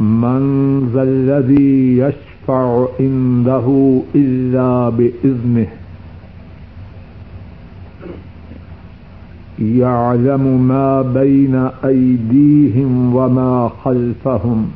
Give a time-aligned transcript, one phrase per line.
[0.00, 5.66] من ذا الذي يشفع عنده إلا بإذنه
[9.58, 11.54] يعلم ما بين
[11.84, 14.66] أيديهم وما خلفهم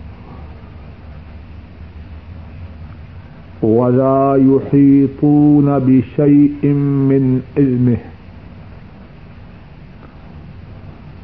[3.62, 6.66] ولا يحيطون بشيء
[7.11, 7.98] من علمه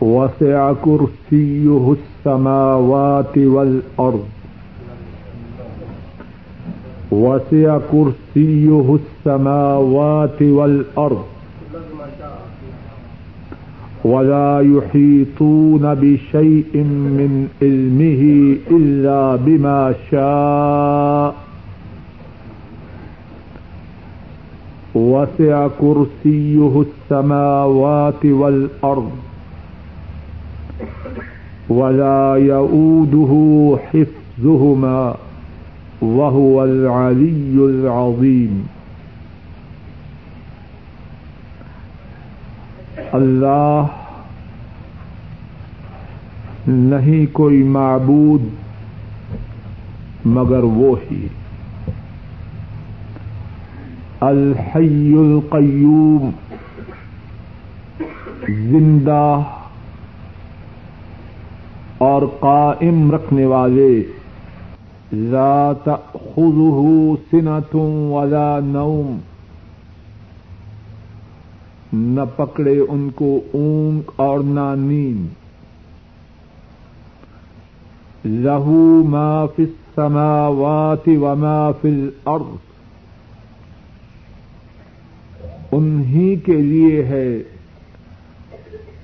[0.00, 4.24] وسع كرسيه السماوات والأرض.
[7.12, 11.24] وسع كرسيه السماوات والأرض.
[14.04, 16.74] ولا يحيطون بشيء
[17.18, 18.23] من علمه
[18.71, 21.34] إلا بما شاء.
[24.95, 29.10] وسع كرسيه السماوات والأرض.
[31.70, 33.34] ولا يؤوده
[33.92, 35.12] حفظهما
[36.02, 38.62] وهو العلي العظيم.
[43.12, 43.87] اللہ
[46.66, 48.42] نہیں کوئی معبود
[50.24, 51.26] مگر وہ ہی۔
[54.20, 56.30] الحی القیوم،
[58.48, 59.42] زندہ
[61.99, 64.03] اور قائم رکھنے والے۔
[65.31, 66.89] ذات خذه
[67.31, 67.78] سنة
[68.12, 69.19] ولا نوم۔
[71.93, 75.27] نہ پکڑے ان کو اونگ اور نہ نیند
[78.25, 82.56] لہو ما فی السماوات وما فی الارض۔
[85.73, 87.43] انہی کے لیے ہے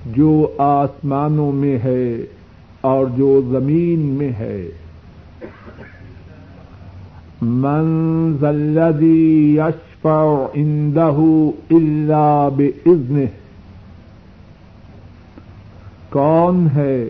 [0.05, 2.17] جو آسمانوں میں ہے۔
[2.83, 4.69] اور جو زمین میں ہے۔
[7.41, 7.87] من
[8.39, 11.23] ذا الذي يشفع عنده
[11.69, 13.25] الا باذنه
[16.09, 17.07] کون ہے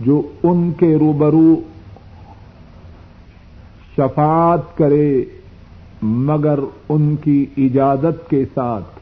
[0.00, 1.60] جو ان کے روبرو
[3.96, 5.24] شفاعت کرے
[6.02, 6.58] مگر
[6.88, 9.01] ان کی اجازت کے ساتھ؟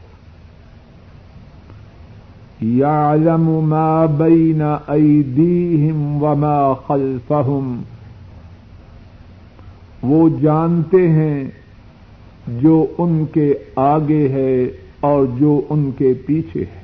[2.63, 7.81] يعلم ما بين أيديهم وما خلفهم۔
[10.01, 11.43] وہ جانتے ہیں
[12.47, 14.67] جو ان کے آگے ہے
[14.99, 16.81] اور جو ان کے پیچھے ہے۔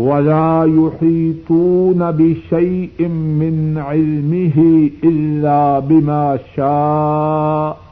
[0.00, 4.72] ولا يحيطون بشيء من علمه
[5.04, 7.89] إلا بما شاء۔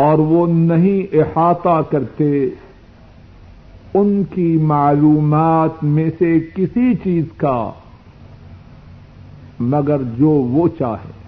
[0.00, 2.48] اور وہ نہیں احاطہ کرتے
[3.94, 7.70] ان کی معلومات میں سے کسی چیز کا،
[9.60, 11.20] مگر جو وہ چاہے۔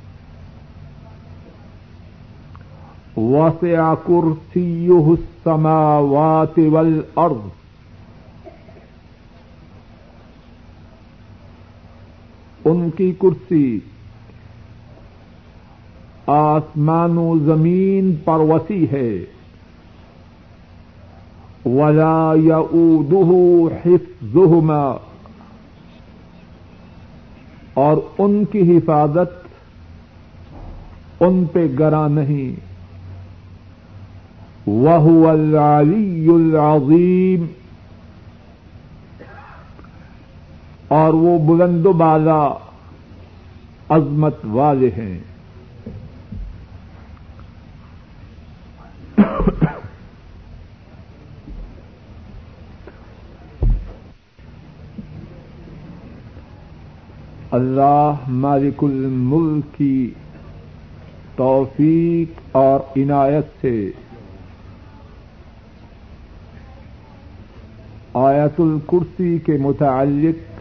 [3.16, 7.49] وسع كرسيه السماوات والأرض۔
[12.65, 13.81] ان کی کرسی
[16.32, 19.25] آسمان و زمین پر وسیع ہے۔
[21.65, 23.32] ولا يؤوده
[23.84, 24.97] حفظهما۔
[27.75, 29.48] اور ان کی حفاظت
[31.21, 32.60] ان پہ گرا نہیں۔
[34.66, 37.47] وہ العلی العظیم
[40.89, 42.54] اور وہ بلند و بالا
[43.89, 45.32] عظمت والے ہیں۔
[57.53, 60.10] اللہ مالک الملک کی
[61.37, 63.91] توفیق اور عنایت سے۔
[68.15, 70.53] آیت الکرسی کے متعلق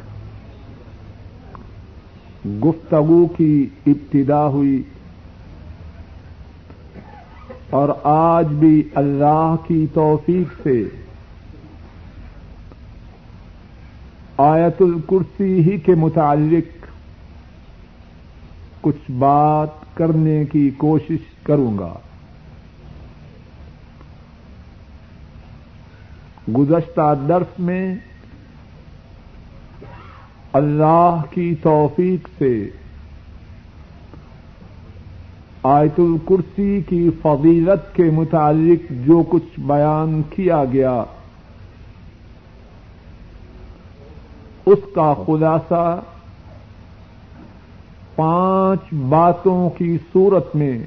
[2.65, 4.83] گفتگو کی ابتدا ہوئی۔
[7.69, 10.83] اور آج بھی اللہ کی توفیق سے۔
[14.37, 16.80] آیت الکرسی ہی کے متعلق
[18.81, 21.93] کچھ بات کرنے کی کوشش کروں گا۔
[26.57, 27.95] گزشتہ درس میں
[30.53, 32.69] اللہ کی توفیق سے
[35.63, 41.03] آیت الکرسی کی فضیلت کے متعلق جو کچھ بیان کیا گیا،
[44.65, 45.99] اس کا خلاصہ
[48.21, 50.79] پانچ باتوں کی صورت میں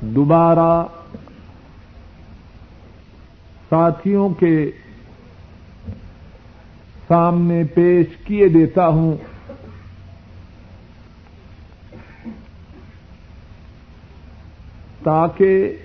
[0.00, 0.84] دوبارہ
[3.68, 4.70] ساتھیوں کے
[7.08, 9.16] سامنے پیش کیے دیتا ہوں۔
[15.02, 15.76] تاکہ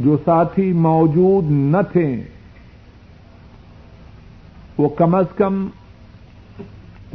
[0.00, 2.22] جو ساتھی موجود نہ تھے،
[4.78, 5.68] وہ کم از کم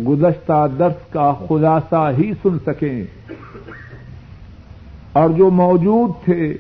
[0.07, 3.03] گزشتہ درس کا خلاصہ ہی سن سکیں۔
[5.13, 6.57] اور جو موجود تھے،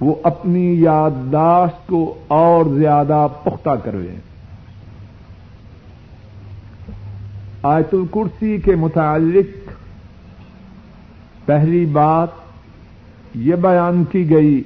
[0.00, 4.32] وہ اپنی یادداشت کو اور زیادہ پختہ کرویں۔
[7.62, 9.70] آیت الکرسی کے متعلق
[11.46, 12.28] پہلی بات
[13.34, 14.62] یہ بیان کی گئی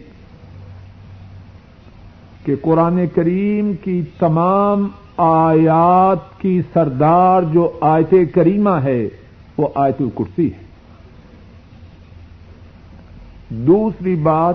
[2.45, 9.09] کہ قرآن کریم کی تمام آیات کی سردار جو آیت کریمہ ہے،
[9.57, 10.59] وہ آیت الکرسی ہے۔
[13.51, 14.55] دوسری بات،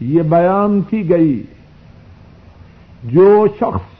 [0.00, 1.42] یہ بیان کی گئی،
[3.04, 3.92] جو شخص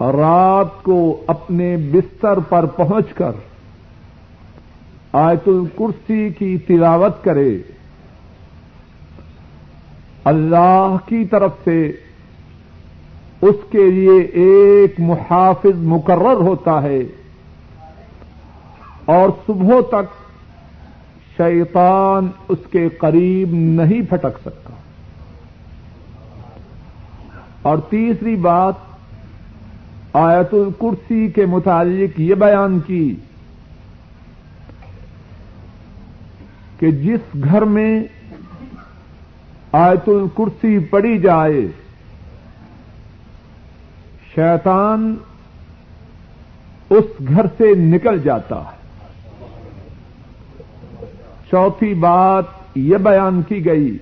[0.00, 3.30] رات کو اپنے بستر پر پہنچ کر
[5.12, 7.58] آیت الکرسی کی تلاوت کرے،
[10.24, 11.92] اللہ کی طرف سے
[13.44, 17.02] اس کے لیے ایک محافظ مقرر ہوتا ہے
[19.04, 20.12] اور صبح تک
[21.36, 24.70] شیطان اس کے قریب نہیں پھٹک سکتا۔
[27.62, 28.74] اور تیسری بات،
[30.12, 33.14] آیت الکرسی کے متعلق یہ بیان کی
[36.78, 38.04] کہ جس گھر میں
[39.72, 41.66] آیت الکرسی پڑی جائے
[44.34, 45.16] شیطان
[46.90, 48.84] اس گھر سے نکل جاتا ہے۔
[51.50, 52.44] چوتھی بات
[52.74, 53.98] یہ بیان کی گئی۔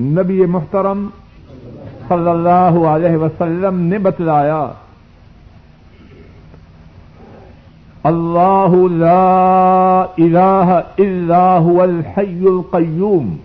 [0.00, 1.08] نبی محترم
[2.08, 4.68] صلی اللہ علیہ وسلم نے بتلایا،
[8.02, 13.36] اللہ لا الہ الا هو الحی القیوم۔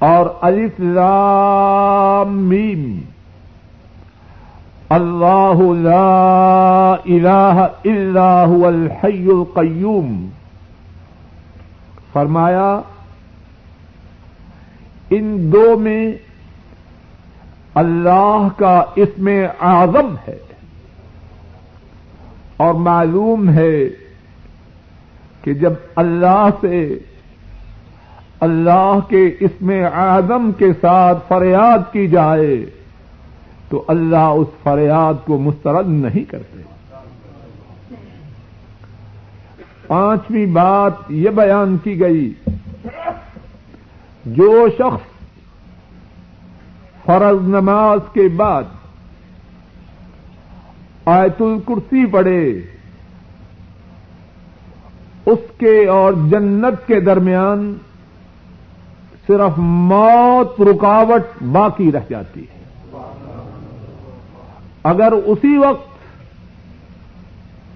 [0.00, 3.00] اور الف لام میم۔
[4.88, 10.28] اللہ لا الہ الا هو الحی القیوم۔
[12.12, 12.80] فرمایا،
[15.10, 16.12] ان دو میں
[17.74, 19.28] اللہ کا اسم
[19.60, 20.38] اعظم ہے
[22.56, 23.88] اور معلوم ہے
[25.42, 26.98] کہ جب اللہ سے
[28.40, 32.64] اللہ کے اسم اعظم کے ساتھ فریاد کی جائے
[33.68, 36.62] تو اللہ اس فریاد کو مسترد نہیں کرتے۔
[39.86, 42.32] پانچویں بات یہ بیان کی گئی،
[44.24, 45.08] جو شخص
[47.04, 48.62] فرض نماز کے بعد
[51.04, 52.60] آیت الکرسی پڑے
[55.26, 57.74] اس کے اور جنت کے درمیان
[59.26, 62.60] صرف موت رکاوٹ باقی رہ جاتی ہے۔
[64.82, 65.90] اگر اسی وقت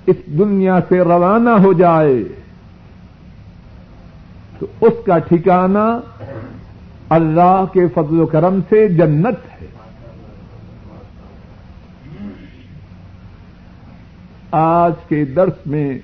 [0.07, 2.25] اس دنیا سے روانہ ہو جائے،
[4.59, 6.01] تو اس کا ٹھکانہ
[7.09, 9.67] اللہ کے فضل و کرم سے جنت ہے۔
[14.51, 15.99] آج کے درس میں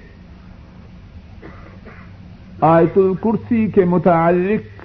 [2.61, 4.80] آیت الکرسی کے متعلق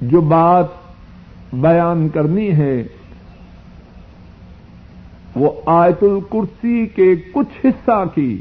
[0.00, 0.66] جو بات
[1.52, 2.82] بیان کرنی ہے،
[5.34, 8.40] وہ آیت الکرسی کے کچھ حصہ کی۔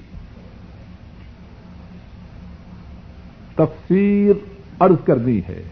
[3.55, 4.33] تفسیر
[4.79, 5.63] عرض کرنی ہے۔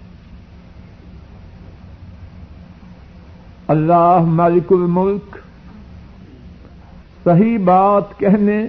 [3.68, 5.38] اللہ مالک الملک،
[7.24, 8.68] صحیح بات کہنے،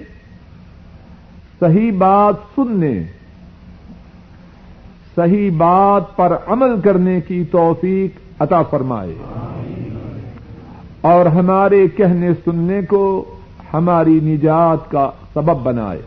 [1.59, 3.16] صحیح بات سننے۔
[5.17, 9.15] صحیح بات پر عمل کرنے کی توفیق عطا فرمائے۔
[11.01, 13.25] اور ہمارے کہنے سننے کو
[13.73, 16.01] ہماری نجات کا سبب بنائے۔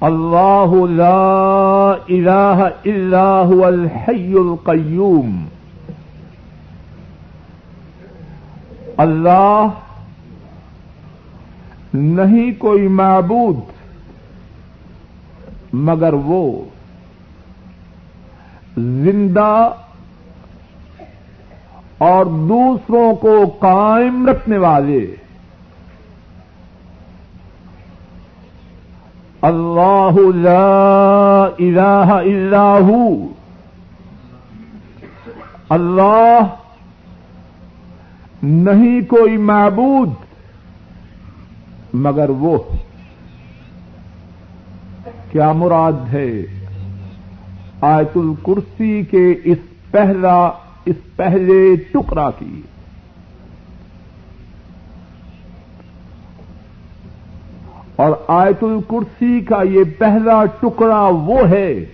[0.00, 5.44] اللہ لا الہ الا هو الحی القیوم۔
[8.96, 9.66] اللہ
[11.94, 13.81] نہیں کوئی معبود۔
[15.72, 16.64] مگر وہ
[18.76, 19.70] زندہ
[21.98, 25.16] اور دوسروں کو قائم رکھنے والے
[29.42, 33.08] اللہ لا الہ الا ہو۔
[35.68, 36.40] اللہ
[38.42, 40.10] نہیں کوئی معبود
[41.92, 42.58] مگر وہ۔
[45.32, 46.42] کیا مراد ہے؟
[47.80, 49.58] آیت الکرسی کے اس
[49.90, 50.50] پہلا،
[50.84, 52.62] اس پہلے ٹکڑا کی۔
[57.96, 61.84] اور آیت الکرسی کا یہ پہلا ٹکڑا وہ ہے۔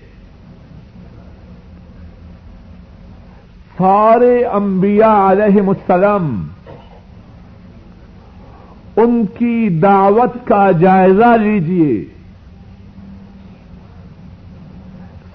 [3.79, 6.49] سارے انبیاء علیہ السلام
[8.97, 12.18] ان کی دعوت کا جائزہ لیجیے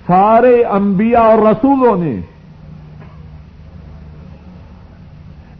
[0.07, 2.15] سارے انبیاء اور رسولوں نے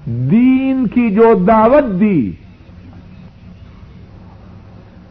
[0.06, 2.32] دین کی جو دعوت دی،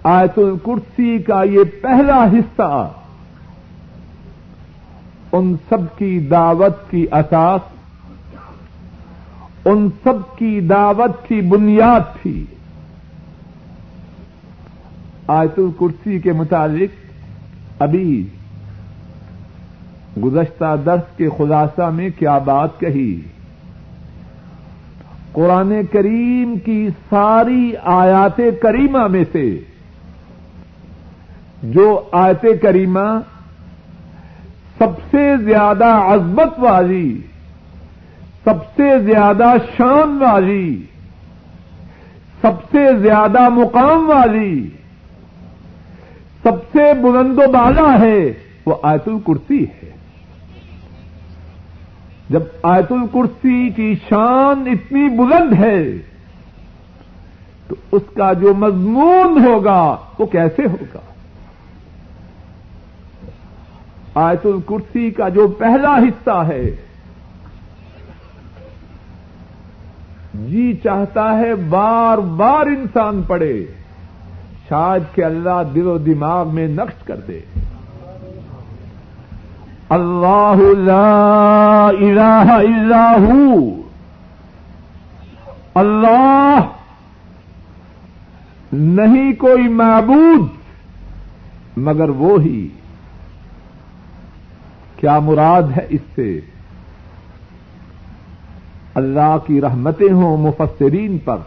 [0.05, 2.93] آیت الکرسی کا یہ پہلا حصہ
[5.33, 7.61] ان سب کی دعوت کی اساس،
[9.65, 12.45] ان سب کی دعوت کی بنیاد تھی۔
[15.27, 18.27] آیت الکرسی کے متعلق ابھی
[20.19, 23.21] گزشتہ درس کے خلاصہ میں کیا بات کہی؟
[25.33, 29.59] قرآن کریم کی ساری آیات کریمہ میں سے
[31.63, 33.21] جو آیت کریمہ
[34.79, 37.21] سب سے زیادہ عزمت والی،
[38.45, 40.83] سب سے زیادہ شان والی،
[42.41, 44.69] سب سے زیادہ مقام والی،
[46.43, 48.33] سب سے بلند و بالا ہے،
[48.67, 49.92] وہ آیت الکرسی ہے۔
[52.33, 55.83] جب آیت الکرسی کی شان اتنی بلند ہے،
[57.69, 61.01] تو اس کا جو مضمون ہوگا، وہ کیسے ہوگا؟
[64.15, 66.65] آیت الکرسی کا جو پہلا حصہ ہے
[70.35, 73.55] جی چاہتا ہے بار بار انسان پڑے
[74.69, 77.41] شاید کہ اللہ دل و دماغ میں نقش کر دے۔
[79.93, 83.49] اللہ لا الہ الا ہو
[85.75, 86.61] اللہ
[88.73, 90.49] نہیں کوئی معبود
[91.79, 92.67] مگر وہی
[94.97, 96.31] کیا مراد ہے اس سے
[98.95, 101.39] اللہ کی رحمتیں ہوں مفسرین پر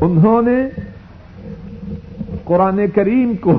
[0.00, 0.58] انہوں نے
[2.44, 3.58] قرآن کریم کو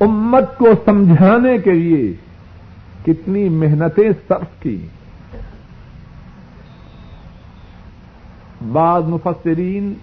[0.00, 2.12] امت کو سمجھانے کے لیے
[3.06, 4.86] کتنی محنتیں صرف کی۔
[8.72, 9.94] بعض مفسرین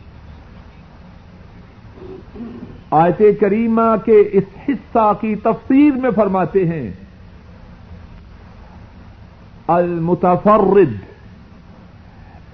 [2.91, 6.91] آیت کریمہ کے اس حصہ کی تفسیر میں فرماتے ہیں،
[9.67, 10.91] المتفرد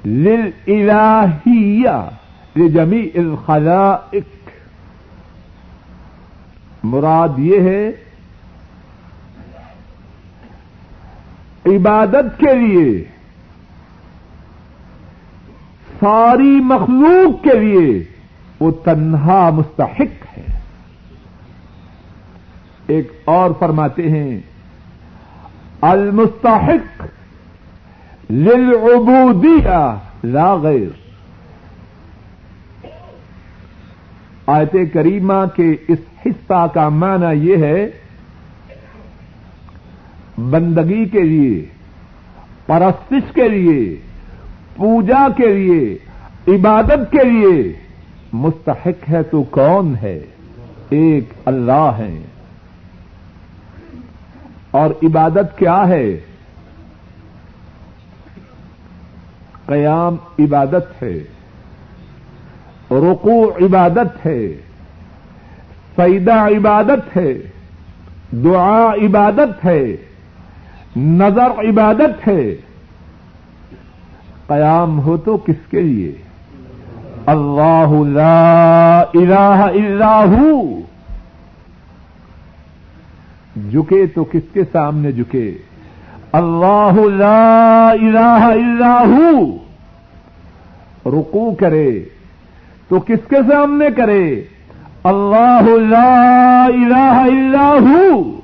[0.06, 2.10] للالہیہ
[2.56, 4.47] لجمیع الخلائق۔
[6.84, 7.92] مراد یہ ہے
[11.66, 13.04] عبادت کے لیے،
[16.00, 18.04] ساری مخلوق کے لیے
[18.60, 20.60] وہ تنہا مستحق ہے۔
[22.88, 24.40] ایک اور فرماتے ہیں،
[25.82, 27.04] المستحق
[28.32, 31.08] للعبودیہ لا غیر۔
[34.48, 37.88] آیت کریمہ کے اس حصہ کا معنی یہ ہے
[40.38, 41.66] بندگی کے لیے،
[42.66, 43.96] پرستش کے لیے،
[44.76, 45.98] پوجا کے لیے،
[46.48, 47.74] عبادت کے لیے۔
[48.34, 50.20] مستحق ہے تو کون ہے؟
[50.90, 52.20] ایک اللہ ہے
[54.72, 56.20] اور عبادت کیا ہے؟
[59.66, 61.20] قیام عبادت ہے۔
[62.92, 64.48] رکوع عبادت ہے۔
[65.98, 67.34] سیدہ عبادت ہے،
[68.32, 69.96] دعا عبادت ہے،
[70.96, 72.56] نظر عبادت ہے۔
[74.48, 76.12] قیام ہو تو کس کے لیے؟
[77.26, 80.82] اللہ لا الہ الا ہو۔
[83.72, 85.58] جھکے تو کس کے سامنے جھکے؟
[86.32, 89.58] اللہ لا الہ الا ہو۔
[91.06, 92.04] رکو کرے
[92.88, 94.44] تو کس کے سامنے کرے؟
[95.08, 98.40] اللہ لا الہ الا ہو۔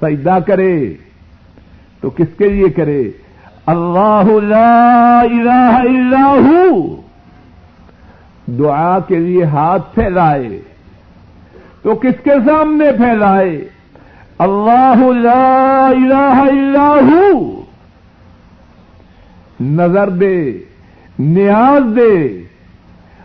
[0.00, 0.94] سجدہ کرے
[2.00, 3.10] تو کس کے لیے کرے؟
[3.66, 7.00] اللہ لا الہ الا ہو۔
[8.46, 10.60] دعا کے لیے ہاتھ پھیلائے
[11.82, 13.68] تو کس کے سامنے پھیلائے؟
[14.38, 17.60] اللہ لا الہ الا ہو۔
[19.60, 20.58] نظر دے،
[21.18, 22.42] نیاز دے،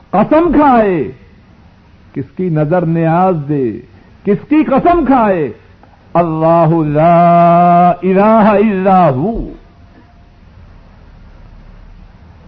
[0.10, 1.12] قسم کھائے
[2.14, 3.80] کس کی نظر نیاز دے،
[4.24, 5.52] کس کی قسم کھائے؟
[6.14, 9.54] اللہ لا الہ الا ہو۔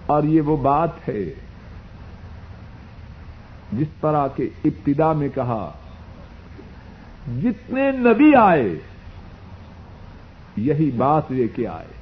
[0.06, 1.34] اور یہ وہ بات ہے
[3.74, 5.72] جس طرح کے ابتدا میں کہا،
[7.44, 8.75] جتنے نبی آئے،
[10.58, 12.01] یہی بات لے کے آئے۔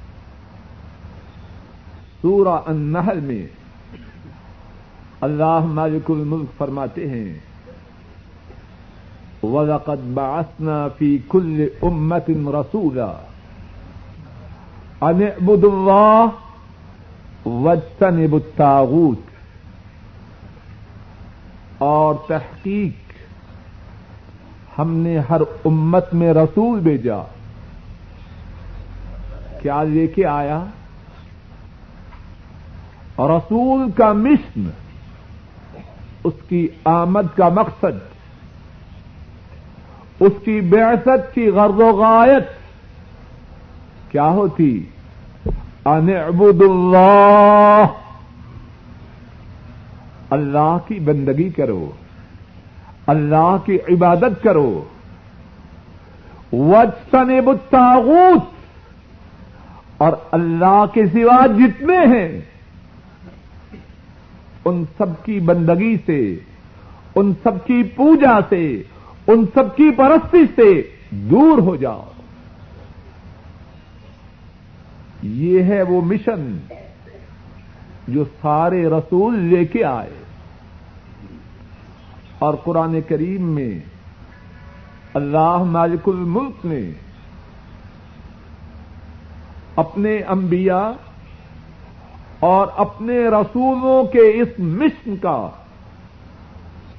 [2.22, 3.46] سورہ النحل میں
[5.20, 7.49] اللہ مالک الملک فرماتے ہیں
[9.42, 13.18] وَلَقَدْ بَعَثْنَا فِي كُلِّ أُمَّةٍ رَسُولًا.
[15.10, 16.26] أَنِ اعْبُدُوا اللَّهَ
[17.44, 19.30] وَاجْتَنِبُوا الطَّاغُوتَ.
[21.78, 23.12] اور تحقیق،
[24.78, 27.18] ہم نے ہر امت میں رسول بھیجا۔
[29.62, 30.64] کیا لے کے آیا؟
[33.18, 34.70] رسول کا مشن،
[36.24, 38.09] اس کی آمد کا مقصد۔
[40.20, 42.48] اس کی بیست کی غرض و غایت
[44.12, 44.84] کیا ہوتی؟
[45.84, 47.86] ان عبد اللہ۔
[50.30, 51.90] اللہ کی بندگی کرو۔
[53.06, 54.84] اللہ کی عبادت کرو۔
[56.52, 58.44] وجسن الطاغوت۔
[59.96, 62.40] اور اللہ کے سوا جتنے ہیں،
[64.64, 66.36] ان سب کی بندگی سے،
[67.14, 68.82] ان سب کی پوجا سے
[69.26, 72.04] ان سب کی پرستی سے دور ہو جاؤ۔
[75.22, 76.58] یہ ہے وہ مشن
[78.08, 80.10] جو سارے رسول لے کے آئے۔
[82.38, 83.78] اور قرآن کریم میں
[85.14, 86.92] اللہ مالک الملک نے
[89.76, 90.90] اپنے انبیاء
[92.40, 95.48] اور اپنے رسولوں کے اس مشن کا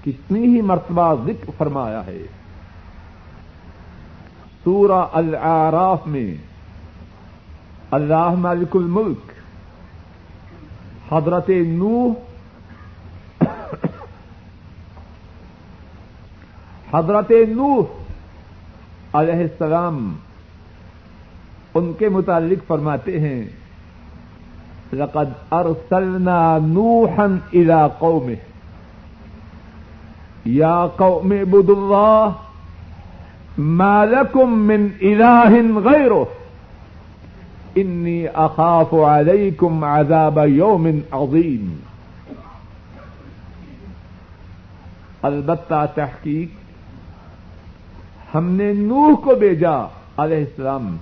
[0.06, 2.22] کتنی ہی مرتبہ ذکر فرمایا ہے۔
[4.64, 6.36] سورہ العراف میں
[7.92, 9.32] اللہ مالک الملک،
[11.14, 12.14] حضرت نوح
[16.94, 17.84] حضرت نوح
[19.14, 20.16] علیہ السلام
[21.74, 23.44] ان کے متعلق فرماتے ہیں،
[24.94, 28.51] لقد ارسلنا نوحا الى قومه۔
[30.46, 32.36] یا قوم اعبدوا الله
[33.58, 36.28] ما من اله غيره
[37.76, 41.76] انی اخاف علیکم عذاب یوم عظیم
[45.24, 46.60] البتہ تحقیق
[48.36, 49.78] ہم نے نوح کو بھیجا
[50.18, 50.96] علیہ السلام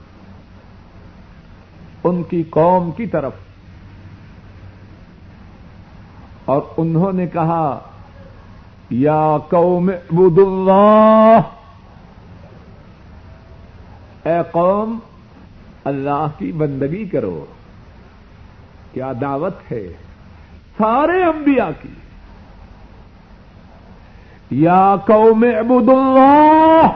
[2.03, 3.33] ان کی قوم کی طرف
[6.45, 7.79] اور انہوں نے کہا
[8.89, 11.39] یا قوم عبد اللہ
[14.23, 14.99] اے قوم،
[15.83, 17.45] اللہ کی بندگی کرو۔
[18.93, 19.93] کیا دعوت ہے؟
[20.77, 21.89] سارے انبیاء کی۔
[24.51, 26.87] یا قوم عبد اللہ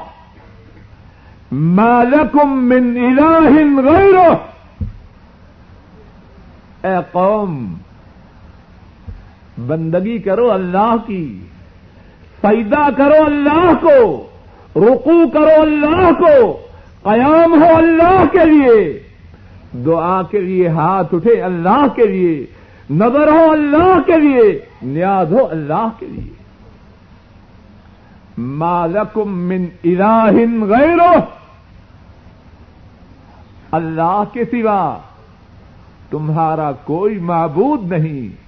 [2.04, 3.50] لکم من الہ
[3.90, 4.34] غیرہ
[6.88, 7.74] اے قوم،
[9.68, 11.46] بندگی کرو اللہ کی۔
[12.44, 14.28] سجدہ کرو اللہ کو
[14.76, 16.58] رکو کرو اللہ کو،
[17.04, 19.00] قیام ہو اللہ کے لیے۔
[19.86, 22.46] دعا کے لیے ہاتھ اٹھے اللہ کے لیے،
[22.90, 26.34] نظر ہو اللہ کے لیے، نیاز ہو اللہ کے لیے۔
[28.38, 30.32] مالکم من الہ
[30.64, 31.20] غیرہ،
[33.72, 34.98] اللہ کے سوا
[36.10, 38.43] تمہارا کوئی معبود نہیں۔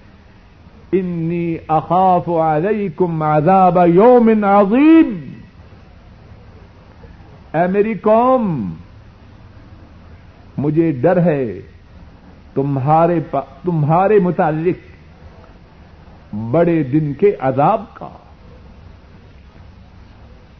[0.99, 5.33] انی اخاف علیکم عذاب یوم عظیم
[7.53, 8.73] اے میری قوم،
[10.57, 11.61] مجھے ڈر ہے
[12.53, 13.19] تمہارے
[13.63, 14.95] تمہارے متعلق
[16.35, 18.09] بڑے دن کے عذاب کا۔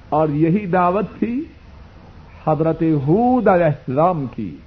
[0.10, 1.44] اور یہی دعوت تھی
[2.48, 4.58] حضرت حود علیہ السلام کی۔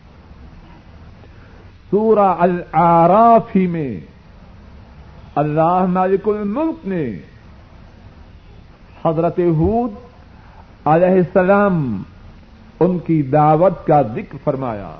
[1.90, 4.00] سورہ العراف ہی میں
[5.38, 7.12] اللہ مالک الملک نے
[9.05, 9.92] حضرت حود
[10.85, 12.03] علیہ السلام
[12.81, 14.90] ان کی دعوت کا ذکر فرمایا۔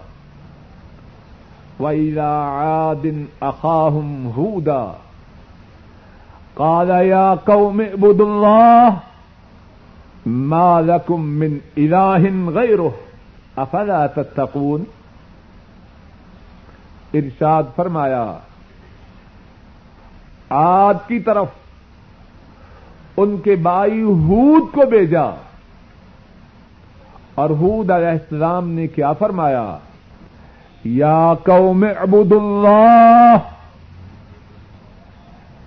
[1.81, 3.05] وَإِلَىٰ عَادٍ
[3.43, 4.93] أَخَاهُمْ هُودًا
[6.55, 8.95] قَالَ يَا قَوْمِ اعْبُدُوا اللَّهَ
[10.27, 12.91] مَا لَكُم مِّنْ إِلَٰهٍ غَيْرُهُ
[13.57, 14.83] أَفَلَا تَتَّقُونَ؟
[17.15, 18.39] ارشاد فرمایا۔
[20.49, 21.47] آج کی طرف
[23.17, 25.25] ان کے بائی ہود کو بھیجا
[27.35, 29.79] اور ہود علیہ السلام نے کیا فرمایا؟
[30.85, 33.37] یا قوم عبد اللہ۔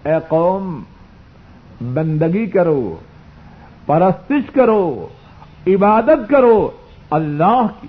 [0.04, 0.84] اے قوم،
[1.82, 2.96] بندگی کرو،
[3.86, 5.08] پرستش کرو،
[5.68, 6.72] عبادت کرو
[7.10, 7.88] اللہ کی۔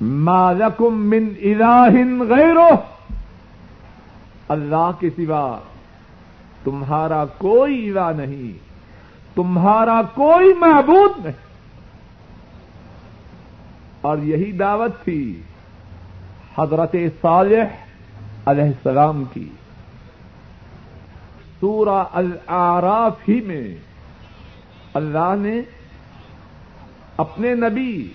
[0.00, 1.90] مالکم من الہ
[2.28, 2.68] غیرو
[4.48, 5.58] اللہ کے سوا
[6.64, 8.58] تمہارا کوئی الہ نہیں،
[9.34, 11.44] تمہارا کوئی معبود نہیں۔
[14.00, 15.42] اور یہی دعوت تھی
[16.58, 17.64] حضرت صالح
[18.46, 19.48] علیہ السلام کی۔
[21.60, 23.76] سورہ العراف ہی میں
[24.94, 25.60] اللہ نے
[27.16, 28.12] اپنے نبی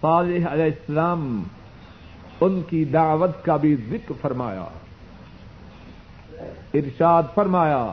[0.00, 1.42] صالح علیہ السلام
[2.40, 4.64] ان کی دعوت کا بھی ذکر فرمایا۔
[6.74, 7.92] ارشاد فرمایا،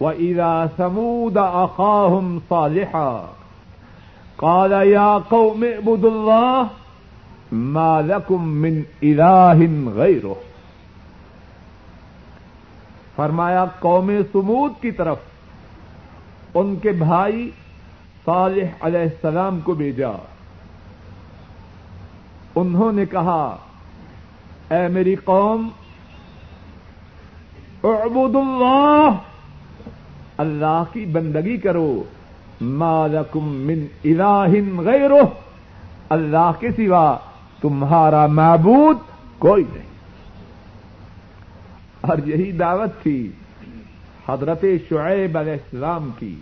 [0.00, 3.26] وَإِذَا سَمُودَ أَخَاهُمْ صَالِحًا،
[4.36, 6.62] قال يا قوم اعبدوا الله،
[7.52, 10.32] ما لكم من اله غيره.
[13.16, 15.16] فرمایا، قوم سمود کی طرف،
[16.54, 17.50] ان کے بھائی
[18.24, 20.10] صالح علیہ السلام کو بھیجا۔
[22.54, 23.56] انہوں نے کہا،
[24.70, 25.68] اے میری قوم
[27.84, 29.10] اعبد اللہ۔
[30.38, 32.02] اللہ کی بندگی کرو۔
[32.60, 34.46] مالکم من الہ
[34.80, 35.24] غیرہ۔
[36.08, 37.16] اللہ کے سوا
[37.60, 38.96] تمہارا معبود
[39.38, 39.90] کوئی نہیں۔
[42.00, 43.32] اور یہی دعوت تھی
[44.28, 46.34] حضرت شعیب علیہ السلام کی۔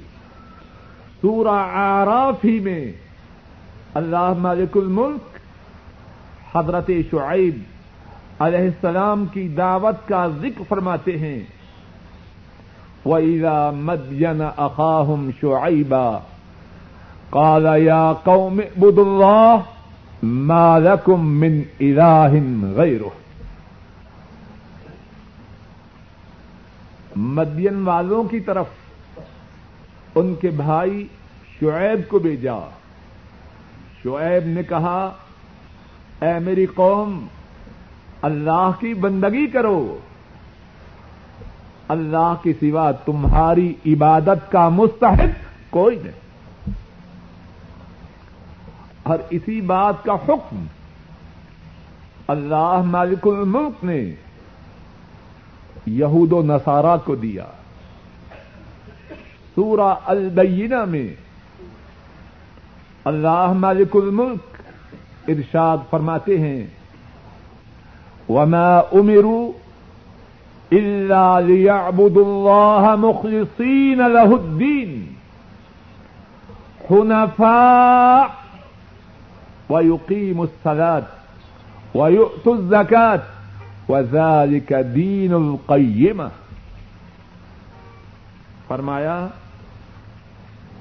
[1.21, 2.93] سورہ آراف ہی میں
[3.95, 5.39] اللہ مالک الملک
[6.57, 7.59] حضرت شعیب
[8.39, 11.41] علیہ السلام کی دعوت کا ذکر فرماتے ہیں۔
[13.05, 16.19] وَإِذَا مَدْيَنَ أَخَاهُمْ شُعَيْبًا
[17.31, 19.63] قَالَ يَا قَوْمِ اعْبُدُوا اللَّهَ
[20.23, 22.33] مَا لَكُم مِّنْ إِلَٰهٍ
[22.75, 23.09] غَيْرُهُ۔
[27.17, 28.67] مدین والوں کی طرف
[30.15, 31.07] ان کے بھائی
[31.61, 32.71] شعیب کو بھیجا۔
[34.03, 35.11] شعیب نے کہا،
[36.21, 37.27] اے میری قوم
[38.23, 39.99] اللہ کی بندگی کرو۔
[41.89, 45.29] اللہ کے سوا تمہاری عبادت کا مستحق
[45.71, 46.73] کوئی نہیں۔
[49.03, 50.65] اور اسی بات کا حکم
[52.29, 54.15] اللہ مالک الملک نے
[55.87, 57.45] یہود و نصارہ کو دیا۔
[59.55, 61.15] سورہ البینہ میں
[63.05, 64.63] اللہ مالک الملک
[65.29, 66.67] ارشاد فرماتے ہیں
[68.29, 69.53] وما امروا
[70.73, 75.17] إلا ليعبدوا الله مخلصين له الدين
[76.89, 78.31] حنفاء
[79.69, 81.03] ويقيموا الصلاة
[81.95, 83.21] ويؤتوا الزكاة
[83.89, 86.29] وذلك دين القيمة
[88.69, 89.29] فرمایا،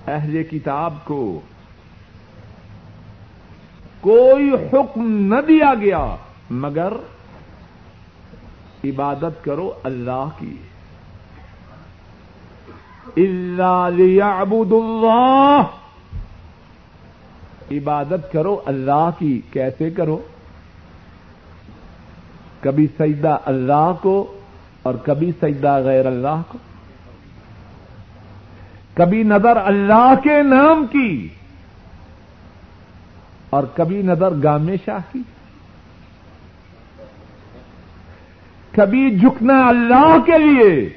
[0.08, 1.40] اہل کتاب کو
[4.02, 6.16] کوئی حکم نہ دیا گیا
[6.50, 6.94] مگر
[8.84, 10.58] عبادت کرو اللہ کی۔
[13.18, 13.90] اللہ
[14.72, 15.64] اللہ
[17.72, 20.20] عبادت کرو اللہ کی، کیسے کرو؟
[22.60, 24.40] کبھی سجدہ اللہ کو
[24.84, 26.58] اور کبھی سجدہ غیر اللہ کو۔
[28.94, 31.28] کبھی نظر اللہ کے نام کی
[33.50, 35.22] اور کبھی نظر گام شاہ کی۔
[38.78, 40.90] کبھی جھکنا اللہ کے لیے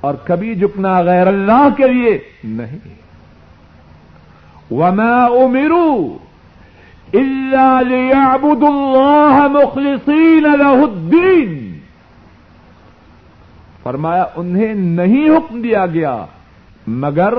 [0.00, 2.78] اور کبھی جھکنا غیر اللہ کے لیے نہیں۔
[4.70, 6.18] وما امروا
[7.14, 11.78] الا ليعبدوا الله مخلصين له الدين۔
[13.82, 16.26] فرمایا، انہیں نہیں حکم دیا گیا،
[16.86, 17.34] مگر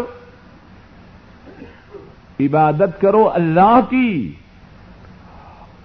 [2.40, 4.34] عبادت کرو اللہ کی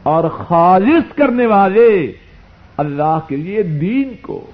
[0.03, 2.12] اور خالص کرنے والے
[2.76, 4.50] اللہ کے لیے دین کو۔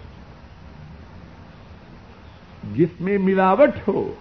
[2.75, 4.15] جس میں ملاوٹ ہو۔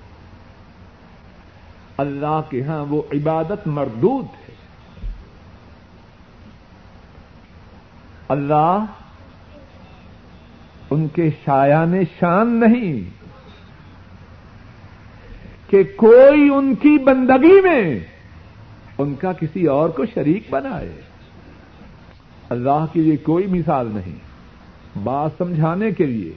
[1.97, 4.55] اللہ کے ہاں وہ عبادت مردود ہے۔
[8.29, 8.85] اللہ
[10.89, 13.17] ان کے شایان شان نہیں۔
[15.71, 17.99] کہ کوئی ان کی بندگی میں
[18.97, 21.01] ان کا کسی اور کو شریک بنائے۔
[22.49, 24.15] اللہ کے لیے کوئی مثال نہیں۔
[25.03, 26.33] بات سمجھانے کے لیے۔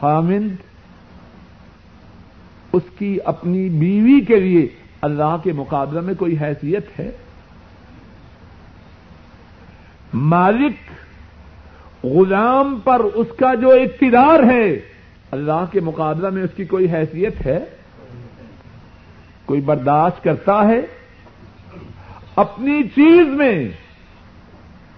[0.00, 0.50] خامند
[2.72, 4.68] اس کی اپنی بیوی کے لیے
[5.02, 7.10] اللہ کے مقابلے میں کوئی حیثیت ہے؟
[10.14, 10.76] مالک
[12.04, 14.80] غلام پر اس کا جو اقتدار ہے،
[15.30, 17.64] اللہ کے مقابلہ میں اس کی کوئی حیثیت ہے؟
[19.44, 20.80] کوئی برداشت کرتا ہے؟
[22.36, 23.68] اپنی چیز میں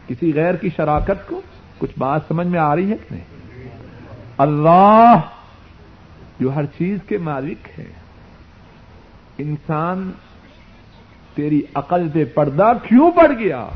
[0.08, 1.40] کسی غیر کی شراکت کو
[1.78, 3.24] کچھ بات سمجھ میں آ رہی ہے کہ نہیں؟
[4.38, 5.20] اللہ
[6.40, 7.92] جو ہر چیز کے مالک ہے۔
[9.38, 10.12] انسان
[11.34, 13.68] تیری عقل پہ پردہ کیوں پڑ گیا؟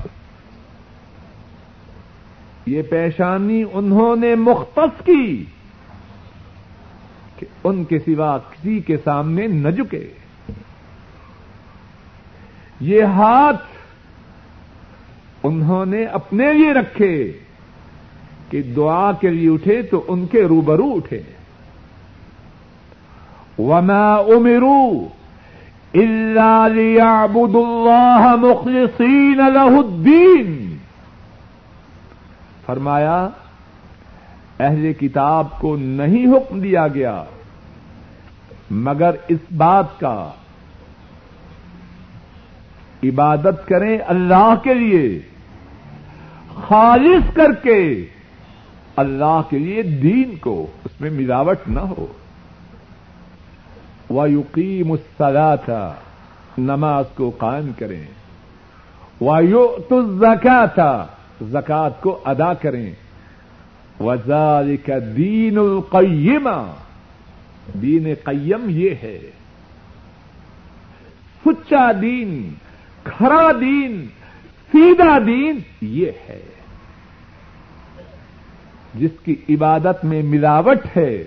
[2.66, 5.44] یہ پیشانی انہوں نے مختص کی
[7.36, 10.10] کہ ان کے سوا کسی کے سامنے نہ جھکے۔
[12.80, 13.64] یہ ہاتھ
[15.46, 17.32] انہوں نے اپنے لیے رکھے
[18.50, 21.22] کہ دعا کے لیے اٹھے تو ان کے روبرو اٹھے۔
[23.58, 25.08] وما امروا
[25.94, 28.56] الا ليعبدوا الله
[29.34, 30.76] له الدين۔
[32.66, 33.28] فرمایا،
[34.60, 37.24] اہل کتاب کو نہیں حکم دیا گیا،
[38.70, 40.30] مگر اس بات کا
[43.04, 45.20] عبادت کریں اللہ کے لیے۔
[46.62, 48.06] خالص کر کے
[48.96, 52.06] اللہ کے لیے دین کو اس میں ملاوٹ نہ ہو۔
[54.08, 54.96] وہ یقین
[55.64, 55.94] تھا
[56.58, 58.04] نماز کو قائم کریں۔
[59.20, 60.02] وہ یو تو
[60.74, 61.06] تھا
[61.42, 62.92] زکات کو ادا کریں۔
[64.00, 66.72] وزال کا دین القیمہ
[67.82, 69.18] دین قیم یہ ہے۔
[71.46, 72.54] سچا دین
[73.04, 74.06] کھڑا دین
[74.76, 76.42] سیدھا دین یہ ہے۔
[78.94, 81.24] جس کی عبادت میں ملاوٹ ہے،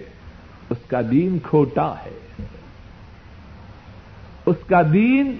[0.69, 2.45] اس کا دین کھوٹا ہے۔
[4.45, 5.37] اس کا دین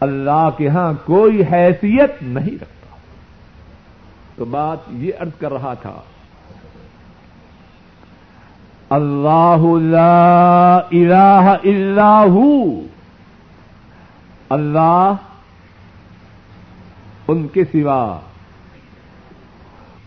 [0.00, 2.96] اللہ کے ہاں کوئی حیثیت نہیں رکھتا۔
[4.36, 6.00] تو بات یہ ارد کر رہا تھا،
[8.90, 12.80] اللہ لا الہ الا ہو۔
[14.48, 15.12] اللہ
[17.28, 18.20] ان کے سوا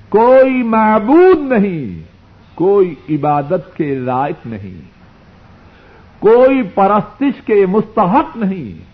[0.09, 2.03] کوئی معبود نہیں،
[2.55, 4.81] کوئی عبادت کے لائق نہیں،
[6.19, 8.89] کوئی پرستش کے مستحق نہیں۔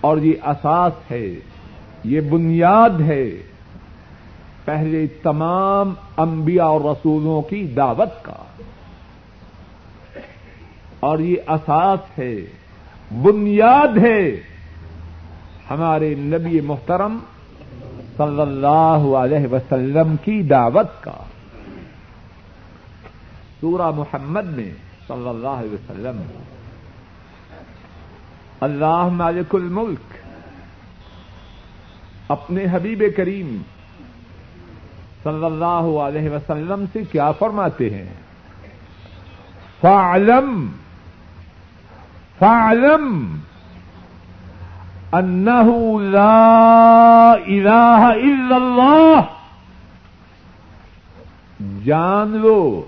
[0.00, 1.34] اور یہ اساس ہے،
[2.04, 3.30] یہ بنیاد ہے۔
[4.64, 8.44] پہلے تمام انبیاء اور رسولوں کی دعوت کا۔
[11.00, 12.36] اور یہ اساس ہے،
[13.22, 14.57] بنیاد ہے۔
[15.70, 17.18] ہمارے نبی محترم
[18.16, 21.16] صلی اللہ علیہ وسلم کی دعوت کا
[23.60, 24.70] سورہ محمد میں
[25.08, 26.22] صلی اللہ علیہ وسلم
[28.60, 30.14] اللہ مالک الملک
[32.28, 33.56] اپنے حبیب کریم
[35.22, 38.08] صلی اللہ علیہ وسلم سے کیا فرماتے ہیں؟
[39.80, 40.66] فعلم
[42.38, 43.36] فعلم
[45.14, 49.20] انه لا الہ الا اللہ
[51.84, 52.82] جان لو.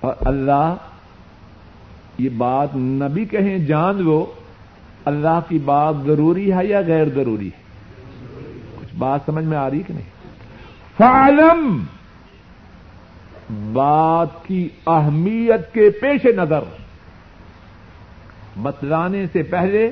[0.00, 0.74] اور اللہ
[2.18, 4.32] یہ بات نبی کہیں جان لو،
[5.04, 7.64] اللہ کی بات ضروری ہے یا غیر ضروری ہے؟
[8.80, 10.10] کچھ بات سمجھ میں آ رہی کہ نہیں؟
[10.98, 11.84] فعلم،
[13.72, 16.64] بات کی اہمیت کے پیش نظر،
[18.62, 19.90] بتلانے سے پہلے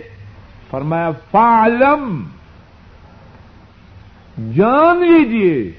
[0.74, 2.22] فرمایا فعلم
[4.54, 5.70] جان لیجیے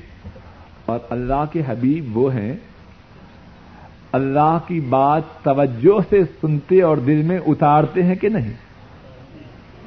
[0.86, 2.54] اور اللہ کے حبیب وہ ہیں،
[4.12, 8.54] اللہ کی بات توجہ سے سنتے اور دل میں اتارتے ہیں کہ نہیں؟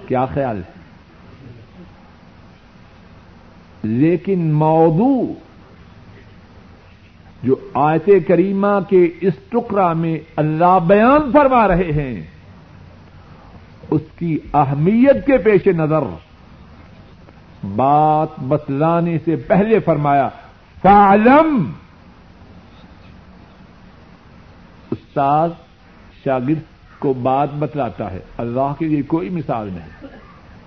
[0.09, 0.77] کیا خیال ہے؟
[3.83, 5.33] لیکن موضوع
[7.43, 12.27] جو آیت کریمہ کے اس ٹکڑا میں اللہ بیان فرما رہے ہیں
[13.91, 16.01] اس کی اہمیت کے پیش نظر۔
[17.77, 20.29] بات بتلانے سے پہلے فرمایا
[20.83, 21.73] فعلم
[24.91, 25.49] استاد
[26.25, 26.59] شاگرد
[26.99, 30.07] کو بات بتلاتا ہے۔ اللہ کے لیے کوئی مثال نہیں۔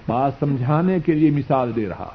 [0.08, 2.10] بات سمجھانے کے لیے مثال دے رہا۔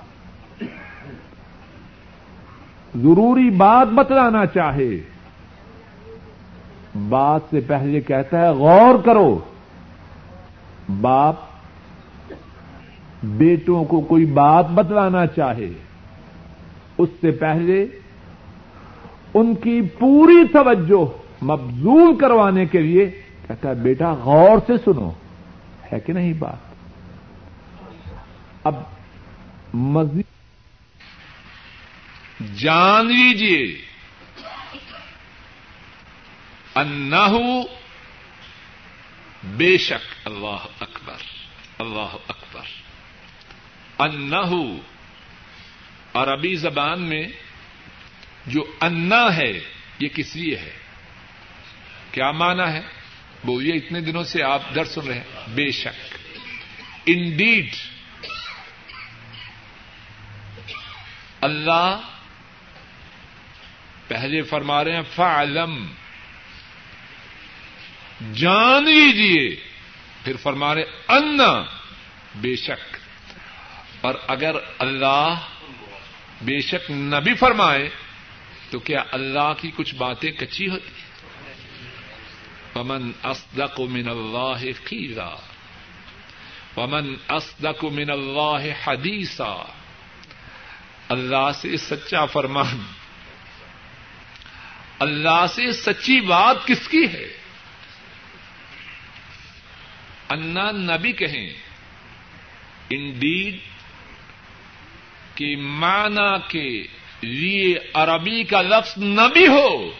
[2.97, 4.91] ضروری بات بتلانا چاہے۔
[7.09, 9.39] بات سے پہلے کہتا ہے، غور کرو۔
[10.89, 11.35] باپ
[13.23, 15.69] بیٹوں کو کوئی بات بتلانا چاہے،
[16.99, 17.87] اس سے پہلے
[19.35, 21.05] ان کی پوری توجہ
[21.45, 23.05] مبزول کروانے کے لیے
[23.47, 25.11] کہتا ہے، بیٹا، غور سے سنو،
[25.93, 26.61] ہے کہ نہیں بات
[28.67, 28.75] اب
[29.75, 30.35] مزید
[32.57, 33.61] جان لیجیے
[36.75, 37.47] انہو
[39.47, 41.17] بے شک اللہ اکبر
[41.79, 42.63] اللہ اکبر۔
[43.99, 44.77] انہو،
[46.15, 47.23] عربی زبان میں
[48.47, 49.61] جو انا ہے،
[49.99, 50.73] یہ کس لیے ہے؟
[52.13, 52.81] کیا مانا ہے؟
[53.45, 56.19] بولیے، اتنے دنوں سے آپ در سن رہے ہیں۔ بے شک۔
[57.07, 57.75] انڈیڈ
[61.41, 62.01] اللہ
[64.09, 65.87] پہلے فرما رہے ہیں، فعلم۔
[68.21, 69.57] جان لیجیے
[70.25, 71.65] پھر فرما رہے انا،
[72.35, 72.97] بے شک۔
[74.01, 75.35] اور اگر اللہ
[76.43, 77.89] بے شک نہ بھی فرمائے،
[78.71, 80.91] تو کیا اللہ کی کچھ باتیں کچی ہوتی؟
[82.73, 85.31] پمن اصدق من اللہ قیلا۔
[86.75, 89.65] پمن اصدق من اللہ حدیثا۔
[91.09, 92.83] اللہ سے سچا فرمان۔
[94.99, 97.46] اللہ سے سچی بات کس کی ہے؟
[100.29, 101.51] انا نبی کہیں۔
[102.91, 103.55] انڈیڈ
[105.35, 106.87] کی معنی کے
[107.21, 109.93] لیے عربی کا لفظ نبی ہو،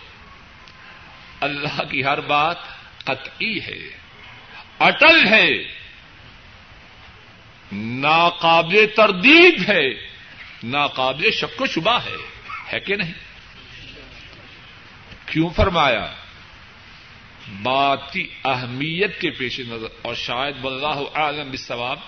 [1.41, 2.57] اللہ کی ہر بات
[3.05, 3.89] قطعی ہے،
[4.79, 5.51] اٹل ہے،
[7.73, 9.91] ناقابل تردید ہے،
[10.63, 12.17] ناقابل شک و شبہ ہے
[12.73, 13.13] ہے کہ نہیں؟
[15.27, 16.13] کیوں فرمایا؟
[17.63, 21.99] بات کی اہمیت کے پیش نظر، اور شاید واللہ عالم بالثواب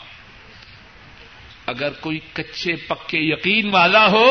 [1.67, 4.29] اگر کوئی کچے پکے یقین والا ہو،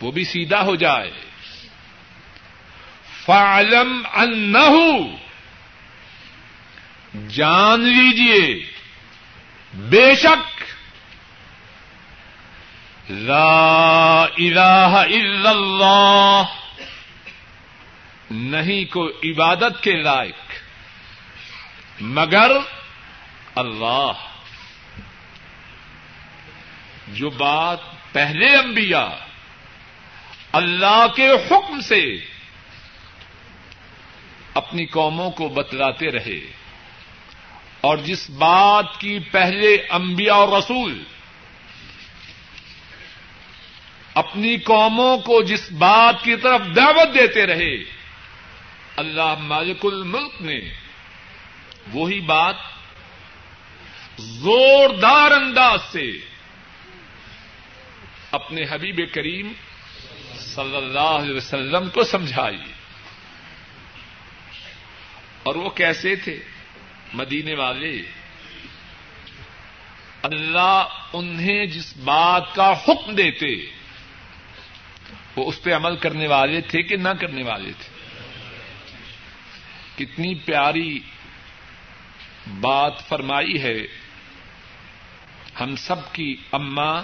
[0.00, 1.10] وہ بھی سیدھا ہو جائے۔
[3.24, 4.90] فعلم انہو،
[7.28, 8.42] جان لیجیے
[9.90, 10.62] بے شک،
[13.10, 16.44] لا الہ الا اللہ
[18.30, 20.52] نہیں کو عبادت کے لائق،
[22.00, 22.52] مگر
[23.54, 24.26] اللہ۔
[27.08, 27.78] جو بات
[28.12, 29.26] پہلے انبیاء
[30.52, 32.00] اللہ کے حکم سے
[34.54, 36.40] اپنی قوموں کو بتلاتے رہے،
[37.80, 41.02] اور جس بات کی پہلے انبیاء اور رسول
[44.14, 47.99] اپنی قوموں کو جس بات کی طرف دعوت دیتے رہے
[49.00, 50.60] اللہ مالک الملک نے
[51.92, 52.56] وہی بات
[54.18, 56.10] زوردار انداز سے
[58.30, 59.52] اپنے حبیب کریم
[60.38, 62.62] صلی اللہ علیہ وسلم کو سمجھائی
[65.42, 66.38] اور وہ کیسے تھے
[67.14, 68.02] مدینے والے؟
[70.22, 73.46] اللہ انہیں جس بات کا حکم دیتے
[75.36, 77.99] وہ اس پہ عمل کرنے والے تھے کہ نہ کرنے والے تھے؟
[80.00, 80.98] کتنی پیاری
[82.60, 83.78] بات فرمائی ہے۔
[85.60, 87.02] ہم سب کی اماں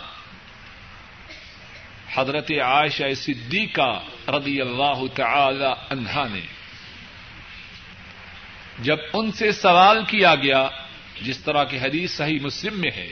[2.15, 3.91] حضرت عائشہ صدیقہ
[4.29, 6.41] رضی اللہ تعالی عنہا نے
[8.79, 10.69] جب ان سے سوال کیا گیا،
[11.23, 13.09] جس طرح کی حدیث صحیح مسلم میں ہے،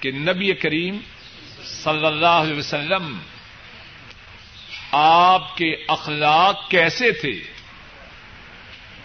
[0.00, 0.98] کہ نبی کریم
[1.64, 3.18] صلی اللہ علیہ وسلم
[4.92, 7.32] آپ کے اخلاق کیسے تھے؟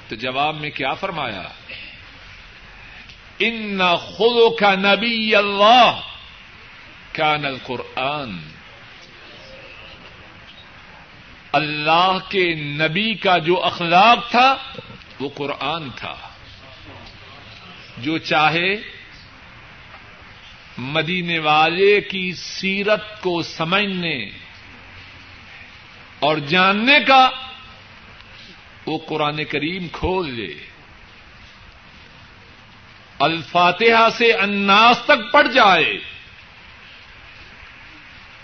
[0.07, 1.43] تو جواب میں کیا فرمایا؟
[3.39, 5.99] ان خلو کا نبی اللہ
[7.11, 8.39] کان القرآن.
[11.51, 14.55] اللہ کے نبی کا جو اخلاق تھا،
[15.19, 16.15] وہ قرآن تھا۔
[17.97, 18.75] جو چاہے،
[20.77, 24.46] مدینے والے کی سیرت کو سمجھنے
[26.19, 27.29] اور جاننے کا
[28.85, 30.67] وہ قرآن کریم کھول لے
[33.19, 35.97] الفاتحہ سے اناس تک پڑ جائے۔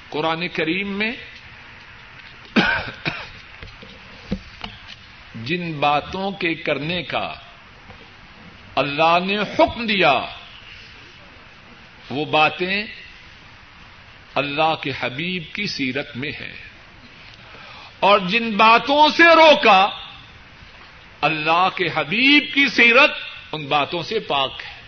[0.10, 1.12] قرآن کریم میں
[5.36, 7.34] جن باتوں کے کرنے کا
[8.76, 10.26] اللہ نے حکم دیا،
[12.10, 12.84] وہ باتیں
[14.36, 16.73] اللہ کے حبیب کی سیرت میں ہیں۔
[18.04, 19.90] اور جن باتوں سے روکا،
[21.22, 23.12] اللہ کے حبیب کی سیرت
[23.52, 24.82] ان باتوں سے پاک ہے۔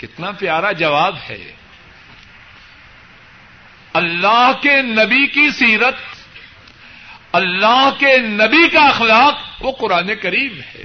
[0.00, 1.52] کتنا پیارا جواب ہے
[3.92, 5.94] اللہ کے نبی کی سیرت،
[7.32, 10.82] اللہ کے نبی کا اخلاق وہ قرآن کریم ہے۔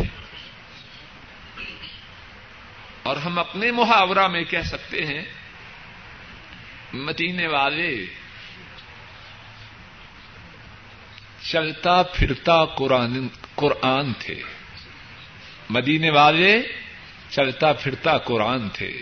[3.04, 5.26] اور ہم اپنے محاورہ میں کہہ سکتے ہیں،
[6.94, 8.06] مدینے والے
[11.52, 14.42] چلتا پھرتا قرآن قرآن تھے۔
[15.70, 16.62] مدینے والے
[17.30, 19.02] چلتا پھرتا قرآن تھے۔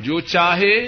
[0.00, 0.86] جو چاہے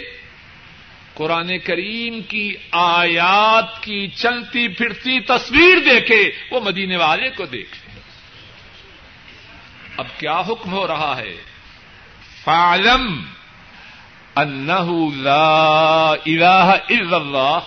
[1.15, 8.01] قرآن کریم کی آیات کی چلتی پھرتی تصویر دیکھے، وہ مدینے والے کو دیکھے
[9.97, 11.37] اب کیا حکم ہو رہا ہے؟
[12.45, 13.25] فالم
[15.15, 17.59] لا الہ الا اللہ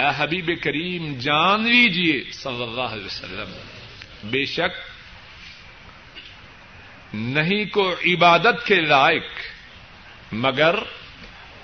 [0.00, 3.52] اے حبیب کریم، جان لیجیے صلی اللہ علیہ وسلم،
[4.30, 4.78] بے شک
[7.14, 9.24] نہیں کو عبادت کے لائق،
[10.32, 10.74] مگر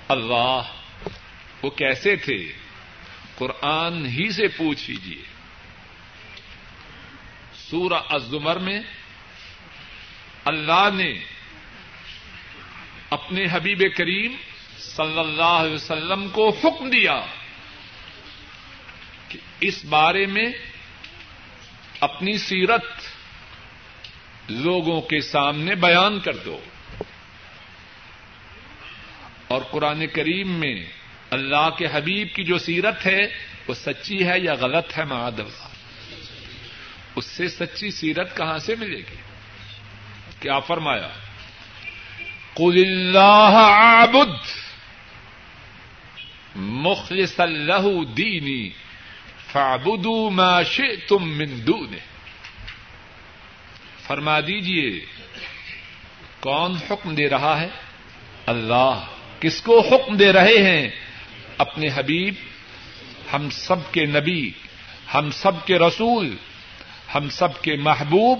[0.07, 0.61] اللہ
[1.61, 2.51] وہ کیسے تھے؟
[3.35, 5.23] قرآن ہی سے پوچھ لیجیے
[7.55, 8.79] سورہ الزمر میں
[10.45, 11.19] اللہ نے
[13.09, 14.35] اپنے حبیب کریم
[14.77, 17.25] صلی اللہ علیہ وسلم کو حکم دیا۔
[19.29, 20.45] کہ اس بارے میں
[21.99, 22.85] اپنی سیرت
[24.49, 26.59] لوگوں کے سامنے بیان کر دو۔
[29.47, 30.85] اور قرآن کریم میں
[31.29, 33.19] اللہ کے حبیب کی جو سیرت ہے،
[33.67, 35.67] وہ سچی ہے یا غلط ہے معاد اللہ۔
[37.15, 39.15] اس سے سچی سیرت کہاں سے ملے گی؟
[40.39, 41.09] کیا فرمایا؟
[42.53, 44.47] قل اللہ عابد
[46.55, 48.69] مخلص اللہ دینی
[49.51, 51.97] فعبدوا ما شئتم من دونه۔
[54.07, 55.05] فرما دیجیے
[56.39, 57.67] کون حکم دے رہا ہے؟
[58.45, 59.05] اللہ۔
[59.39, 60.89] کس کو حکم دے رہے ہیں؟
[61.57, 62.33] اپنے حبیب۔
[63.33, 64.51] ہم سب کے نبی،
[65.13, 66.35] ہم سب کے رسول،
[67.15, 68.39] ہم سب کے محبوب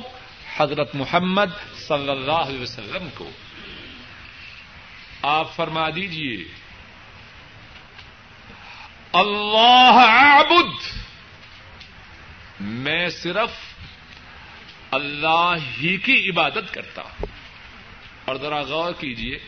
[0.57, 3.29] حضرت محمد صلی اللہ علیہ وسلم کو۔
[5.21, 6.66] آپ فرما دیجیے
[9.13, 10.97] اللہ عابد
[12.59, 13.51] میں صرف
[14.91, 17.25] اللہ ہی کی عبادت کرتا ہوں۔
[18.25, 19.39] اور ذرا غور کیجیے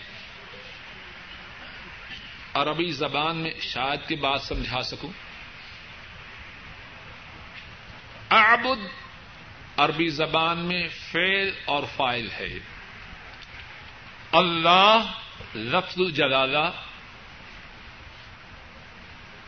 [2.54, 5.12] عربی زبان میں شاید کی بات سمجھا سکوں۔
[8.32, 8.86] اعبد
[9.78, 12.60] عربی زبان میں فیل اور فائل ہے۔
[14.32, 15.04] اللہ
[15.56, 16.72] لفظ الجلالہ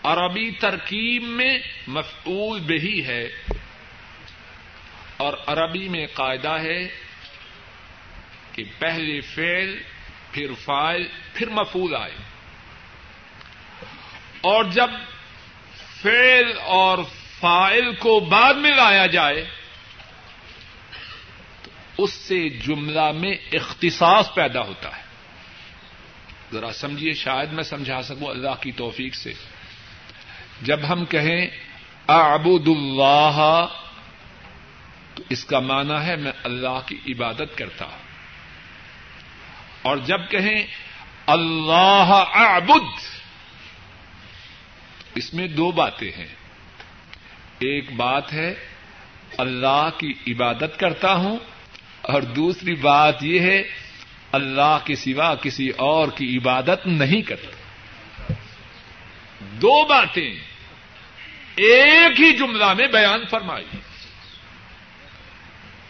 [0.03, 3.23] عربی ترکیب میں مفعول بہی ہے
[5.17, 6.87] اور عربی میں قاعدہ ہے
[8.51, 9.81] کہ پہلے فیل
[10.31, 12.15] پھر فائل پھر مفول آئے۔
[14.41, 14.89] اور جب
[16.01, 16.97] فیل اور
[17.39, 19.49] فائل کو بعد میں لایا جائے،
[21.63, 21.71] تو
[22.03, 25.03] اس سے جملہ میں اختصاص پیدا ہوتا ہے۔
[26.53, 29.33] ذرا سمجھیے، شاید میں سمجھا سکوں اللہ کی توفیق سے۔
[30.61, 31.47] جب ہم کہیں
[32.07, 33.65] اعبد اللہ
[35.15, 37.97] تو اس کا معنی ہے میں اللہ کی عبادت کرتا ہوں۔
[39.81, 40.63] اور جب کہیں
[41.25, 43.01] اللہ اعبد،
[45.15, 46.35] اس میں دو باتیں ہیں۔
[47.59, 48.53] ایک بات ہے
[49.37, 51.37] اللہ کی عبادت کرتا ہوں،
[52.01, 53.63] اور دوسری بات یہ ہے
[54.31, 58.33] اللہ کے سوا کسی اور کی عبادت نہیں کرتا۔
[59.39, 60.50] دو باتیں۔
[61.55, 63.65] ایک ہی جملہ میں بیان فرمائی۔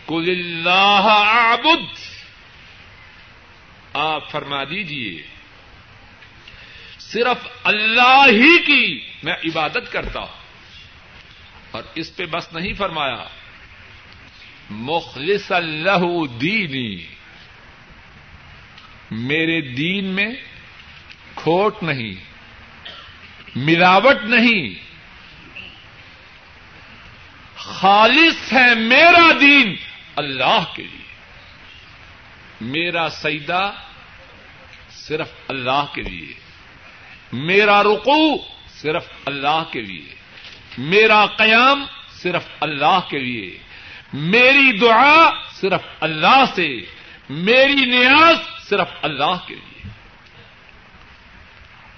[0.07, 1.97] کل اللہ آبد
[3.93, 5.23] آپ فرما دیجیے
[6.99, 10.41] صرف اللہ ہی کی میں عبادت کرتا ہوں۔
[11.71, 13.27] اور اس پہ بس نہیں فرمایا۔
[14.69, 17.07] مخلص اللہ دینی
[19.11, 20.29] میرے دین میں
[21.35, 22.13] کھوٹ نہیں۔
[23.55, 24.90] ملاوٹ نہیں۔
[27.63, 29.75] خالص ہے میرا دین
[30.15, 31.11] اللہ کے لیے۔
[32.61, 33.71] میرا سیدا
[34.89, 36.33] صرف اللہ کے لیے۔
[37.31, 38.37] میرا رقو
[38.67, 40.15] صرف اللہ کے لیے۔
[40.77, 43.57] میرا قیام صرف اللہ کے لیے۔
[44.13, 46.79] میری دعا صرف اللہ سے۔
[47.29, 49.89] میری نیاز صرف اللہ کے لیے۔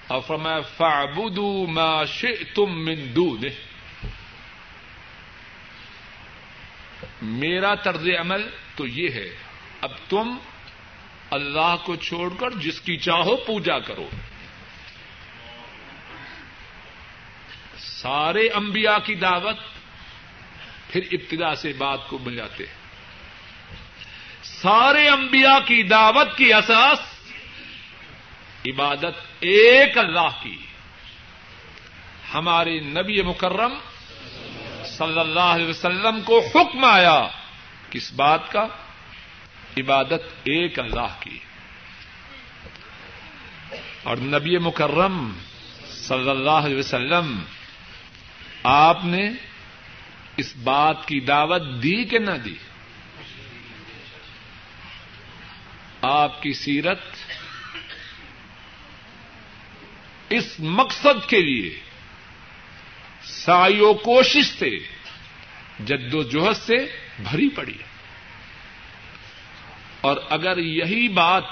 [0.06, 0.60] اور فرمایا
[1.66, 3.48] ما شئتم من دونه۔
[7.24, 9.36] میرا طرز عمل تو یہ ہے۔
[9.80, 10.36] اب تم
[11.30, 14.08] اللہ کو چھوڑ کر جس کی چاہو پوجا کرو۔
[17.78, 19.56] سارے انبیاء کی دعوت
[20.92, 22.84] پھر ابتدا سے بات کو ملاتے ہیں
[24.42, 26.98] سارے انبیاء کی دعوت کی اساس
[28.66, 30.56] عبادت ایک اللہ کی۔
[32.34, 33.74] ہمارے نبی مکرم
[34.98, 37.28] صلی اللہ علیہ وسلم کو حکم آیا
[37.90, 38.66] کس بات کا؟
[39.76, 41.38] عبادت ایک اللہ کی۔
[44.02, 45.32] اور نبی مکرم
[45.90, 47.42] صلی اللہ علیہ وسلم،
[48.62, 49.30] آپ نے
[50.36, 52.54] اس بات کی دعوت دی کہ نہ دی؟
[56.02, 57.00] آپ کی سیرت
[60.28, 61.80] اس مقصد کے لیے
[63.24, 64.70] سائی و کوشش سے
[65.80, 66.76] جد و جہد سے
[67.18, 67.78] بھری پڑی
[70.00, 71.44] اور اگر یہی بات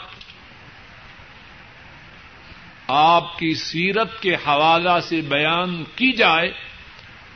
[2.88, 6.52] آپ کی سیرت کے حوالہ سے بیان کی جائے،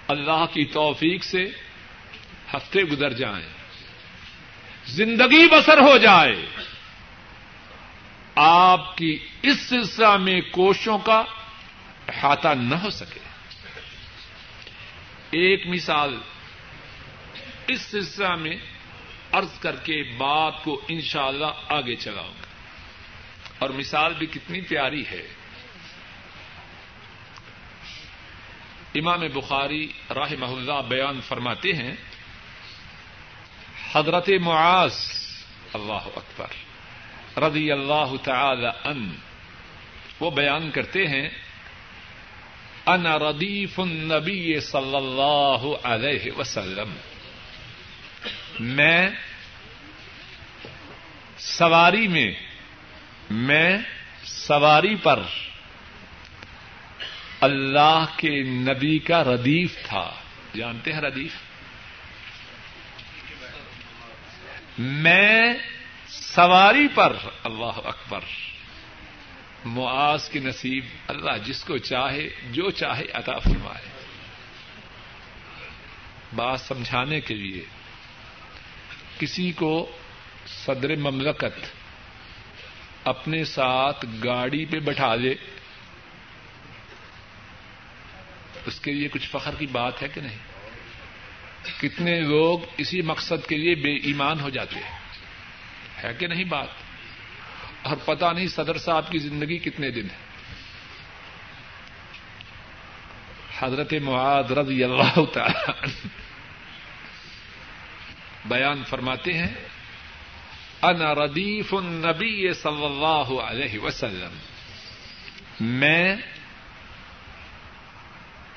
[0.08, 1.44] اللہ کی توفیق سے
[2.54, 3.48] ہفتے گزر جائیں،
[4.86, 6.46] زندگی بسر ہو جائے،
[8.34, 11.22] آپ کی اس سلسلہ میں کوشوں کا
[12.08, 13.25] احاطہ نہ ہو سکے۔
[15.36, 16.18] ایک مثال
[17.66, 18.56] اس سلسلہ میں
[19.32, 22.46] ارض کر کے بات کو انشاءاللہ اللہ آگے چلاؤں گا۔
[23.58, 25.26] اور مثال بھی کتنی پیاری ہے۔
[28.94, 31.94] امام بخاری راہ اللہ بیان فرماتے ہیں،
[33.92, 34.96] حضرت معاذ
[35.72, 36.48] اللہ اکبر
[37.42, 39.14] رضی اللہ تعالی ان
[40.20, 41.28] وہ بیان کرتے ہیں
[42.86, 46.94] ان ردیف النبی صلی اللہ علیہ وسلم۔
[48.60, 49.08] میں
[51.38, 52.34] سواری میں
[53.30, 53.78] میں
[54.24, 55.22] سواری پر
[57.40, 60.14] اللہ کے نبی کا ردیف تھا۔
[60.56, 61.32] جانتے ہیں ردیف؟
[64.78, 65.54] میں
[66.08, 68.20] سواری پر، اللہ اکبر۔
[69.66, 73.88] معاذ کی نصیب اللہ جس کو چاہے، جو چاہے عطا فرمائے۔
[76.34, 77.64] بات سمجھانے کے لیے،
[79.18, 79.96] کسی کو
[80.46, 81.66] صدر مملکت
[83.04, 85.34] اپنے ساتھ گاڑی پہ بٹھا دے،
[88.66, 90.38] اس کے لیے کچھ فخر کی بات ہے کہ نہیں؟
[91.80, 94.98] کتنے لوگ اسی مقصد کے لیے بے ایمان ہو جاتے ہیں؟
[96.04, 96.85] ہے کہ نہیں بات؟
[97.86, 100.24] اور پتا نہیں صدر صاحب کی زندگی کتنے دن ہے
[103.58, 106.08] حضرت معاد رضی اللہ تعالی
[108.46, 109.54] بیان فرماتے ہیں،
[110.82, 114.34] انا ردیف النبی صلی اللہ علیہ وسلم،
[115.78, 116.16] میں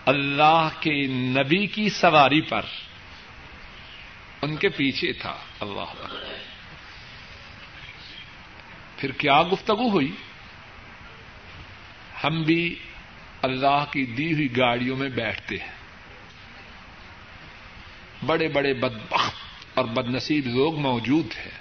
[0.05, 0.95] اللہ کے
[1.33, 2.65] نبی کی سواری پر
[4.41, 5.89] ان کے پیچھے تھا، اللہ
[8.99, 10.11] پھر کیا گفتگو ہوئی؟
[12.23, 12.75] ہم بھی
[13.41, 15.79] اللہ کی دی ہوئی گاڑیوں میں بیٹھتے ہیں۔
[18.25, 19.33] بڑے بڑے بدبخت
[19.73, 21.51] اور بد نصیب لوگ موجود ہیں۔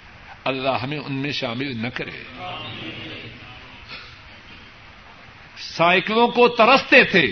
[0.43, 2.23] اللہ ہمیں ان میں شامل نہ کرے۔
[5.57, 7.25] سائیکلوں کو ترستے تھے۔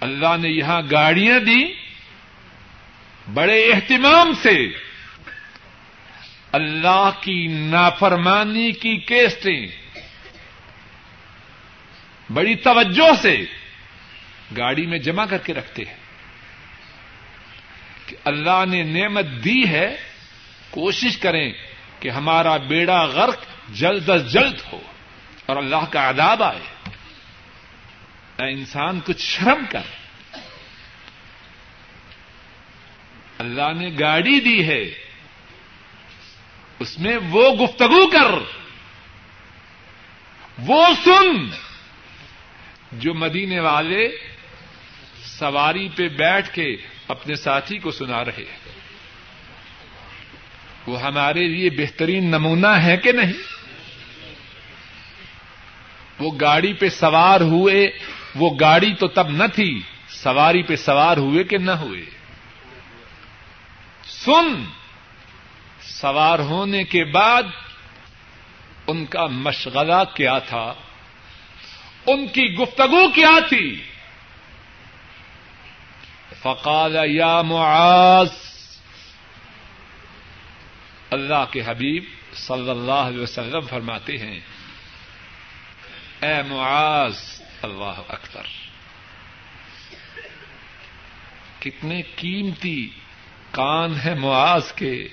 [0.00, 1.74] اللہ نے یہاں گاڑیاں دی
[3.34, 4.83] بڑے اہتمام سے۔
[6.54, 9.66] اللہ کی نافرمانی کی کیسٹیں۔
[12.32, 13.44] بڑی توجہ سے
[14.56, 15.96] گاڑی میں جمع کر کے رکھتے ہیں۔
[18.06, 19.96] کہ اللہ نے نعمت دی ہے،
[20.70, 21.52] کوشش کریں
[22.00, 23.36] کہ ہمارا بیڑا غرق
[23.68, 24.80] جلد از جلد ہو
[25.46, 26.90] اور اللہ کا عذاب آئے۔
[28.36, 29.82] اے انسان، کچھ شرم کر۔
[33.38, 35.03] اللہ نے گاڑی دی ہے
[36.78, 38.38] اس میں وہ گفتگو کر،
[40.58, 41.46] وہ سن
[42.92, 44.08] جو مدینے والے
[45.24, 46.76] سواری پہ بیٹھ کے
[47.08, 48.58] اپنے ساتھی کو سنا رہے ہیں۔
[50.86, 53.32] وہ ہمارے لیے بہترین نمونہ ہے کہ نہیں؟
[56.18, 57.98] وہ گاڑی پہ سوار ہوئے،
[58.34, 62.04] وہ گاڑی تو تب نہ تھی، سواری پہ سوار ہوئے کہ نہ ہوئے۔
[64.04, 64.64] سن
[66.04, 67.42] سوار ہونے کے بعد
[68.86, 70.74] ان کا مشغلہ کیا تھا؟
[72.06, 73.82] ان کی گفتگو کیا تھی؟
[76.42, 78.32] فقال، یا معاذ،
[81.10, 84.40] اللہ کے حبیب صلی اللہ علیہ وسلم فرماتے ہیں،
[86.20, 88.46] اے معاذ، اللہ اکبر،
[91.58, 92.90] کتنے قیمتی
[93.50, 95.08] کان ہے معاذ کے۔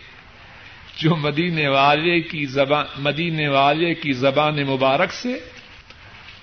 [0.98, 5.50] جو مدینے والے کی زبان مدینے والے کی زبان مبارک سے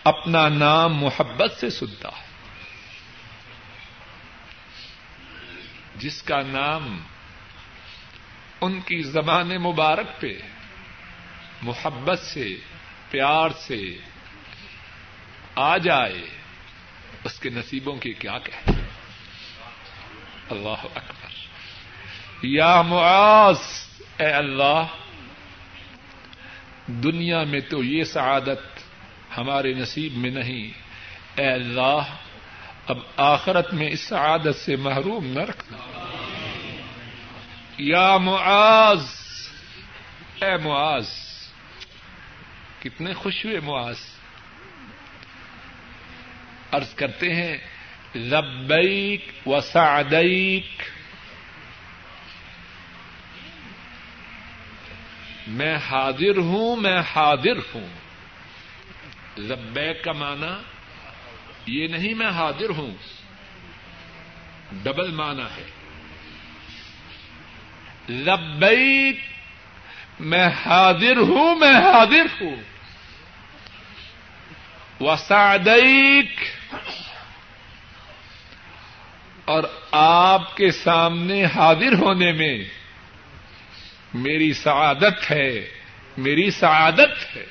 [0.04, 2.28] اپنا نام محبت سے سنتا ہے۔
[5.96, 6.98] جس کا نام
[8.60, 10.38] ان کی زبان مبارک پہ،
[11.62, 12.48] محبت سے،
[13.10, 13.98] پیار سے
[15.54, 16.28] آ جائے،
[17.24, 18.70] اس کے نصیبوں کی کیا کہ
[20.50, 21.30] اللہ اکبر۔
[22.42, 23.87] یا معاذ!
[24.18, 24.86] اے اللہ،
[26.86, 28.80] دنیا میں تو یہ سعادت
[29.38, 30.70] ہمارے نصیب میں نہیں۔
[31.40, 32.02] اے اللہ،
[32.86, 35.78] اب آخرت میں اس سعادت سے محروم نہ رکھنا۔
[37.78, 39.04] یا معاذ،
[40.42, 41.08] اے معاذ،
[42.82, 43.96] کتنے خوش ہوئے معاذ۔
[46.72, 47.58] ارض کرتے ہیں،
[48.14, 50.82] لبیک و سعدیک۔
[55.48, 57.88] میں حاضر ہوں، میں حاضر ہوں۔
[59.38, 60.62] لبیک کا معنی
[61.66, 62.94] یہ نہیں میں حاضر ہوں،
[64.72, 65.66] ڈبل معنی ہے۔
[68.08, 69.16] لبیک،
[70.20, 72.56] میں حاضر ہوں، میں حاضر ہوں۔
[75.00, 76.40] وسعدیک،
[79.44, 82.77] اور آپ کے سامنے حاضر ہونے میں
[84.14, 85.68] میری سعادت ہے،
[86.16, 87.46] میری سعادت ہے۔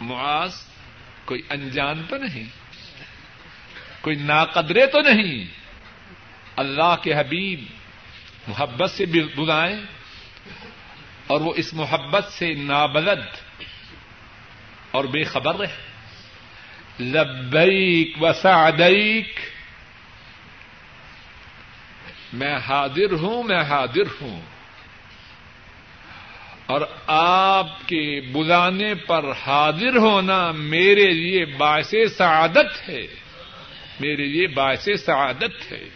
[0.00, 0.54] معاذ،
[1.24, 2.44] کوئی انجان تو نہیں،
[4.00, 5.44] کوئی ناقدرے تو نہیں۔
[6.56, 7.64] اللہ کے حبیب
[8.46, 9.80] محبت سے بلائیں
[11.26, 13.22] اور وہ اس محبت سے نابلد
[14.90, 15.92] اور بے خبر رہے۔
[17.00, 19.40] لبیک و سعدیک۔
[22.32, 24.40] میں حاضر ہوں، میں حاضر ہوں۔
[26.66, 33.06] اور آپ کے بلانے پر حاضر ہونا میرے لیے باعث سعادت ہے۔
[34.00, 35.88] میرے لیے باعث سعادت ہے۔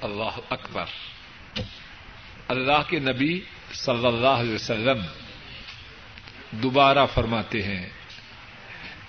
[0.00, 0.84] اللہ اکبر۔
[2.48, 3.40] اللہ کے نبی
[3.72, 4.98] صلی اللہ علیہ وسلم
[6.50, 7.88] دوبارہ فرماتے ہیں،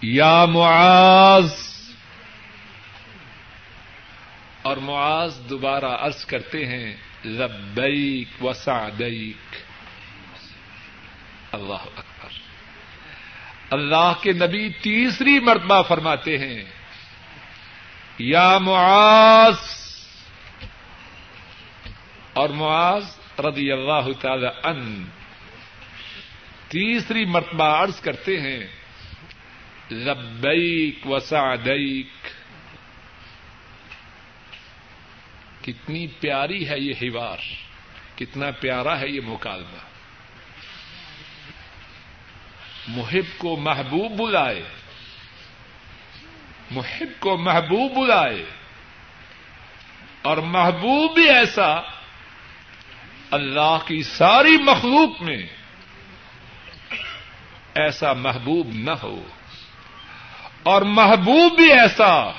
[0.02, 1.79] یا معاذ!
[4.62, 6.96] اور معاذ دوبارہ عرض کرتے ہیں،
[7.26, 9.56] لبیک و سعدیک۔
[11.52, 12.30] اللہ اکبر۔
[13.70, 16.64] اللہ کے نبی تیسری مرتبہ فرماتے ہیں،
[18.18, 19.58] یا معاذ۔
[22.34, 23.06] اور معاذ
[23.40, 25.06] رضی اللہ تعالی ان
[26.68, 28.68] تیسری مرتبہ عرض کرتے ہیں،
[29.92, 32.19] لبیک و سعدیک۔
[35.72, 37.38] کتنی پیاری ہے یہ ہیوار،
[38.18, 39.90] کتنا پیارا ہے یہ مکالمہ۔
[42.88, 44.64] محب کو محبوب بلائے۔
[46.72, 48.46] محب کو محبوب بلائے۔
[50.22, 51.76] اور محبوب بھی ایسا
[53.32, 55.48] اللہ کی ساری مخلوق میں
[57.76, 59.24] ایسا محبوب نہ ہو۔
[60.64, 62.32] اور محبوب بھی ایسا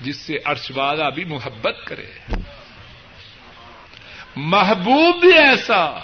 [0.00, 2.34] جس سے عرش والا بھی محبت کرے۔
[4.36, 5.98] محبوب بھی ایسا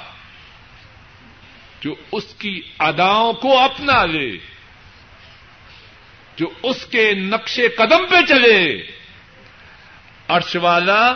[1.80, 4.38] جو اس کی اداؤں کو اپنا لے،
[6.36, 8.86] جو اس کے نقشے قدم پہ چلے۔
[10.28, 11.14] عرش والا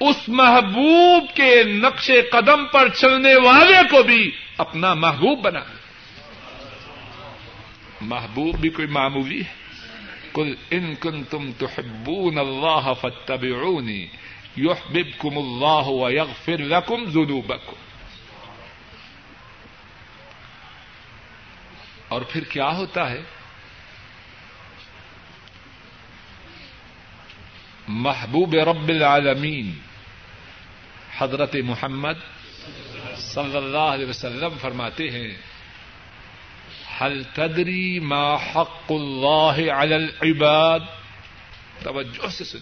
[0.00, 5.60] اس محبوب کے نقش قدم پر چلنے والے کو بھی اپنا محبوب بنا۔
[8.00, 9.63] محبوب بھی کوئی معمولی ہے۔
[10.34, 14.06] کل ان کن تم تو حبون اللہ فتبعونی
[14.56, 17.76] یحببکم اللہ ویغفر لکم ذنوبکم
[22.08, 23.20] اور پھر کیا ہوتا ہے؟
[27.88, 29.78] محبوب رب العالمین
[31.18, 32.22] حضرت محمد
[33.16, 35.28] صلی اللہ علیہ وسلم فرماتے ہیں
[37.00, 40.80] حل تدری ما حق اللہ علی العباد؟
[41.82, 42.58] توجہ سے سن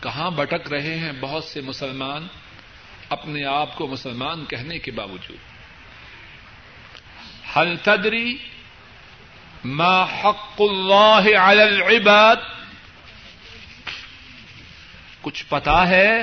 [0.00, 2.26] کہاں بٹک رہے ہیں بہت سے مسلمان؟
[3.08, 5.36] اپنے آپ کو مسلمان کہنے کے باوجود۔
[7.56, 8.36] حل تدری
[9.64, 12.36] ما حق اللہ علی العباد؟
[15.22, 16.22] کچھ پتا ہے؟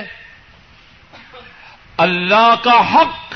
[1.96, 3.34] اللہ کا حق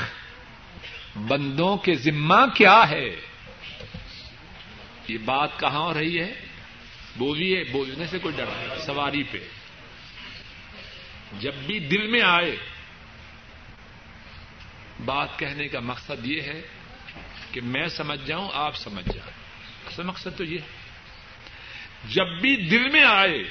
[1.29, 3.15] بندوں کے ذمہ کیا ہے؟
[5.07, 6.33] یہ بات کہاں ہو رہی ہے؟
[7.17, 8.45] بولیے بولنے سے کوئی ڈر
[8.85, 9.37] سواری پہ۔
[11.39, 12.55] جب بھی دل میں آئے،
[15.05, 16.61] بات کہنے کا مقصد یہ ہے
[17.51, 19.33] کہ میں سمجھ جاؤں، آپ سمجھ جائیں۔
[19.87, 20.79] اصل مقصد تو یہ ہے۔
[22.09, 23.43] جب بھی دل میں آئے،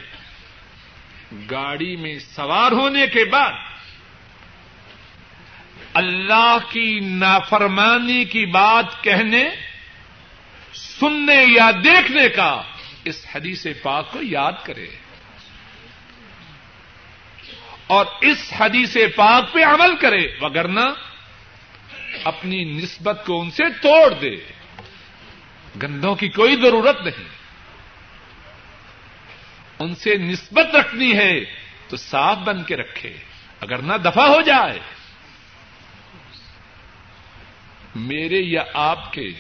[1.50, 3.52] گاڑی میں سوار ہونے کے بعد
[5.98, 9.44] اللہ کی نافرمانی کی بات کہنے،
[10.72, 12.62] سننے یا دیکھنے کا
[13.04, 14.86] اس حدیث پاک کو یاد کرے۔
[17.86, 20.84] اور اس حدیث پاک پہ عمل کرے، وگرنہ
[22.24, 24.36] اپنی نسبت کو ان سے توڑ دے۔
[25.82, 27.28] گندوں کی کوئی ضرورت نہیں۔
[29.78, 31.40] ان سے نسبت رکھنی ہے
[31.88, 33.16] تو صاف بن کے رکھے۔
[33.60, 34.97] اگر نہ دفاع ہو جائے۔
[37.94, 39.30] میرے یا آپ کے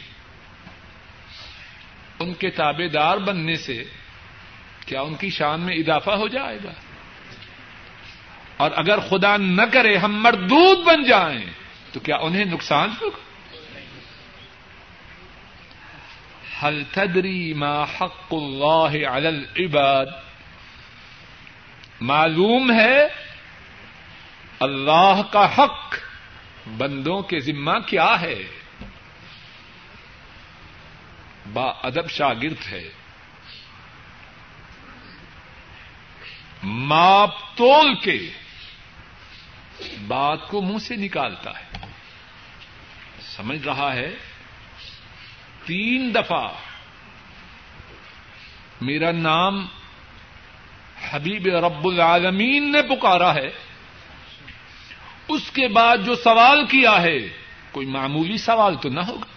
[2.18, 3.84] ان کے تابے دار بننے سے
[4.86, 6.72] کیا ان کی شان میں اضافہ ہو جائے گا؟
[8.56, 11.44] اور اگر خدا نہ کرے ہم مردود بن جائیں،
[11.92, 13.28] تو کیا انہیں نقصان ہوگا؟
[16.62, 20.06] حل تدری ما حق اللہ علی العباد؟
[22.00, 23.08] معلوم ہے
[24.60, 25.94] اللہ کا حق
[26.76, 28.42] بندوں کے ذمہ کیا ہے؟
[31.52, 32.88] با ادب شاگرد ہے۔
[36.62, 38.30] ماپ تول کے
[40.06, 41.86] بات کو منہ سے نکالتا ہے۔
[43.20, 44.10] سمجھ رہا ہے؟
[45.64, 46.48] تین دفعہ
[48.80, 49.66] میرا نام
[51.10, 53.67] حبیب رب العالمین نے پکارا ہے۔
[55.28, 57.18] اس کے بعد جو سوال کیا ہے،
[57.72, 59.36] کوئی معمولی سوال تو نہ ہوگا۔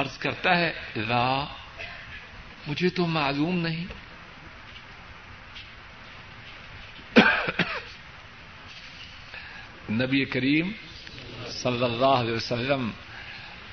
[0.00, 1.44] ارض کرتا ہے، لا،
[2.66, 3.86] مجھے تو معلوم نہیں۔
[9.92, 10.72] نبی کریم
[11.48, 12.90] صلی اللہ علیہ وسلم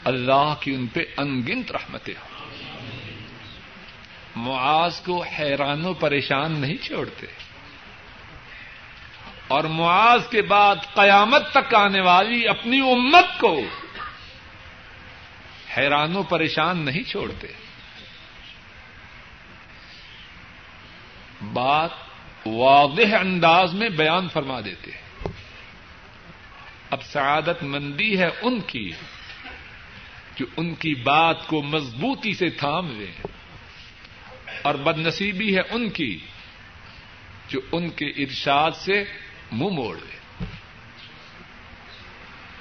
[0.03, 2.49] اللہ کی ان پہ انگنت رحمتیں ہوں۔
[4.35, 7.27] معاذ کو حیران و پریشان نہیں چھوڑتے۔
[9.49, 13.61] اور معاذ کے بعد قیامت تک آنے والی اپنی امت کو
[15.77, 17.47] حیران و پریشان نہیں چھوڑتے۔
[21.53, 21.89] بات
[22.45, 24.91] واضح انداز میں بیان فرما دیتے
[26.89, 28.91] اب سعادت مندی ہے ان کی
[30.35, 33.27] جو ان کی بات کو مضبوطی سے تھام لیں
[34.61, 36.19] اور بد نصیبی ہے ان کی
[37.47, 39.03] جو ان کے ارشاد سے
[39.51, 40.45] منہ موڑ لے۔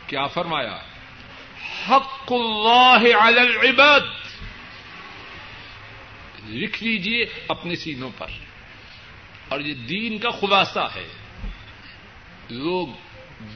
[0.07, 0.79] کیا فرمایا؟
[1.89, 4.01] حق اللہ علی العباد۔
[6.49, 8.27] لکھ لیجیے اپنے سینوں پر۔
[9.49, 11.09] اور یہ دین کا خلاصہ ہے۔
[12.49, 12.89] لوگ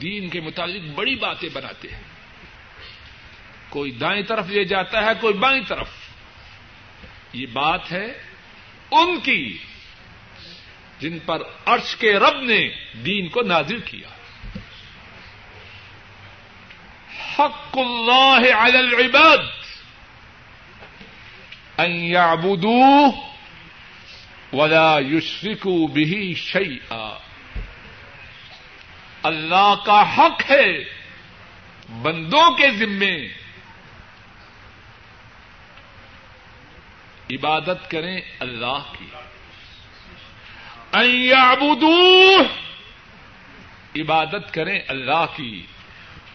[0.01, 2.03] دین کے متعلق بڑی باتیں بناتے ہیں۔
[3.69, 5.89] کوئی دائیں طرف لے جاتا ہے کوئی بائیں طرف۔
[7.33, 8.23] یہ بات ہے
[8.91, 9.57] ان کی۔
[10.99, 12.69] جن پر عرش کے رب نے
[13.05, 14.07] دین کو نازل کیا۔
[17.37, 19.37] حق اللہ علی العباد
[21.77, 23.09] ان يعبدوه
[24.53, 27.17] ولا يشركوا به شيئا
[29.23, 30.83] اللہ کا حق ہے
[32.01, 33.27] بندوں کے ذمے
[37.31, 39.05] عبادت کریں اللہ کی۔
[40.93, 41.31] ان
[44.01, 45.65] عبادت کریں اللہ کی۔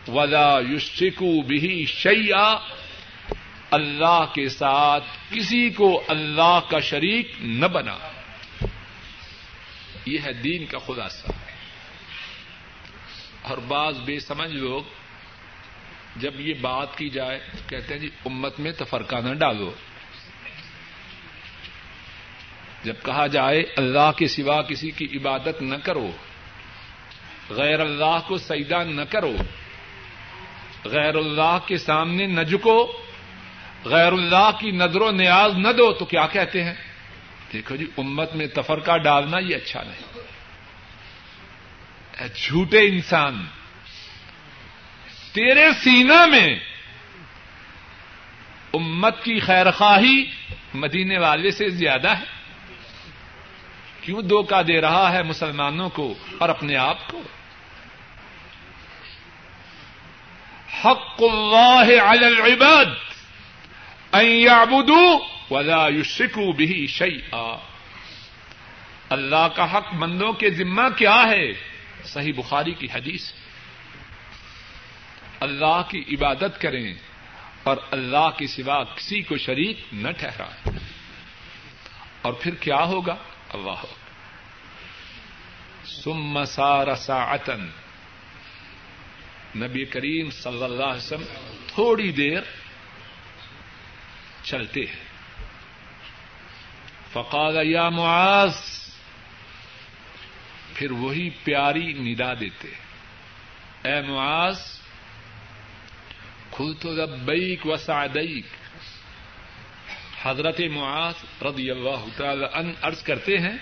[0.09, 2.59] ولا یشکو بھی شیا
[3.71, 7.99] اللہ کے ساتھ کسی کو اللہ کا شریک نہ بنا۔
[10.07, 11.33] یہ ہے دین کا خلاصہ۔
[13.43, 14.83] اور بعض بے سمجھ لوگ
[16.17, 19.73] جب یہ بات کی جائے تو کہتے ہیں جی امت میں تفرقہ نہ ڈالو۔
[22.89, 26.11] جب کہا جائے اللہ کے سوا کسی کی عبادت نہ کرو،
[27.51, 29.37] غیر اللہ کو سیدا نہ کرو،
[30.85, 32.93] غیر اللہ کے سامنے نہ جھکو،
[33.85, 36.75] غیر اللہ کی نظر و نیاز نہ دو، تو کیا کہتے ہیں؟
[37.53, 40.21] دیکھو جی امت میں تفرقہ ڈالنا یہ اچھا نہیں۔
[42.35, 43.45] جھوٹے انسان،
[45.33, 46.49] تیرے سینا میں
[48.75, 50.25] امت کی خیر خواہی
[50.75, 52.38] مدینے والے سے زیادہ ہے۔
[54.09, 57.23] کیوں دھوکہ دے رہا ہے مسلمانوں کو اور اپنے آپ کو؟
[60.85, 62.85] حق اللہ علی العباد
[64.13, 65.19] ان يعبدوا
[65.51, 67.59] ولا يشركوا به شيئا
[69.11, 71.53] اللہ کا حق بندوں کے ذمہ کیا ہے؟
[72.05, 73.33] صحیح بخاری کی حدیث۔
[75.41, 76.95] اللہ کی عبادت کریں
[77.63, 80.79] اور اللہ کے سوا کسی کو شریک نہ ٹھہرائیں۔
[82.23, 83.17] اور پھر کیا ہوگا؟
[83.49, 83.98] اللہ ہوگا۔
[85.89, 87.69] سم سار ساعتن
[89.57, 91.25] نبی کریم صلی اللہ علیہ وسلم
[91.67, 92.41] تھوڑی دیر
[94.43, 95.07] چلتے ہیں.
[97.13, 98.57] فقال یا معاذ،
[100.75, 102.69] پھر وہی پیاری ندا دیتے
[103.85, 104.61] اے معاذ
[106.51, 108.47] کھل تو لبیک و سعدیک.
[110.23, 113.57] حضرت معاذ رضی اللہ تعالی ان عرض کرتے ہیں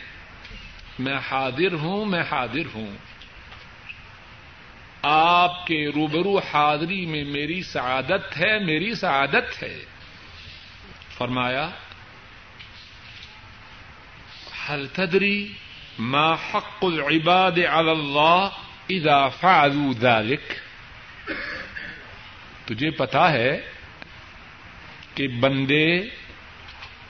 [0.98, 2.96] میں حاضر ہوں، میں حاضر ہوں۔
[5.02, 9.84] آپ کے روبرو حاضری میں میری سعادت ہے، میری سعادت ہے۔
[11.18, 11.68] فرمایا
[14.68, 15.52] حل تدری
[15.98, 18.48] ما حق العباد على اللہ
[18.88, 20.52] اذا فعلوا ذلك
[22.64, 23.70] تجھے پتا ہے
[25.14, 26.00] کہ بندے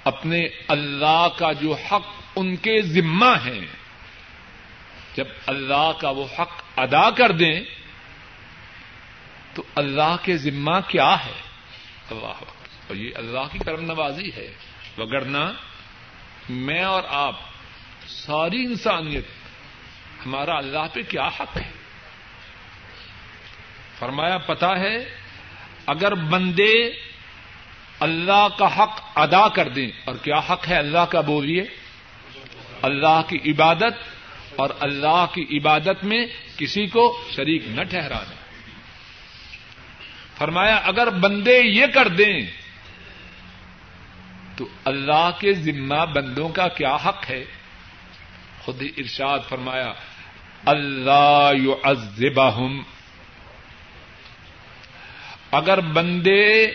[0.04, 3.66] اپنے اللہ کا جو حق ان کے ذمہ ہیں۔
[5.14, 7.60] جب اللہ کا وہ حق ادا کر دیں،
[9.54, 11.40] تو اللہ کے ذمہ کیا ہے؟
[12.10, 12.44] اللہ
[12.88, 14.54] اور یہ اللہ کی کرم نوازی ہے۔
[14.98, 15.52] وگرنا
[16.48, 17.34] میں اور آپ
[18.06, 19.24] ساری انسانیت،
[20.26, 21.70] ہمارا اللہ پہ کیا حق ہے؟
[23.98, 24.96] فرمایا پتا ہے،
[25.86, 26.90] اگر بندے
[28.00, 31.64] اللہ کا حق ادا کر دیں، اور کیا حق ہے اللہ کا بولیے؟
[32.82, 33.94] اللہ کی عبادت
[34.56, 38.34] اور اللہ کی عبادت میں کسی کو شریک نہ ٹھہرانا
[40.38, 42.46] فرمایا، اگر بندے یہ کر دیں،
[44.56, 47.44] تو اللہ کے ذمہ بندوں کا کیا حق ہے؟
[48.60, 49.92] خود ہی ارشاد فرمایا،
[50.64, 52.82] اللہ یعذبہم۔
[55.50, 56.66] اگر بندے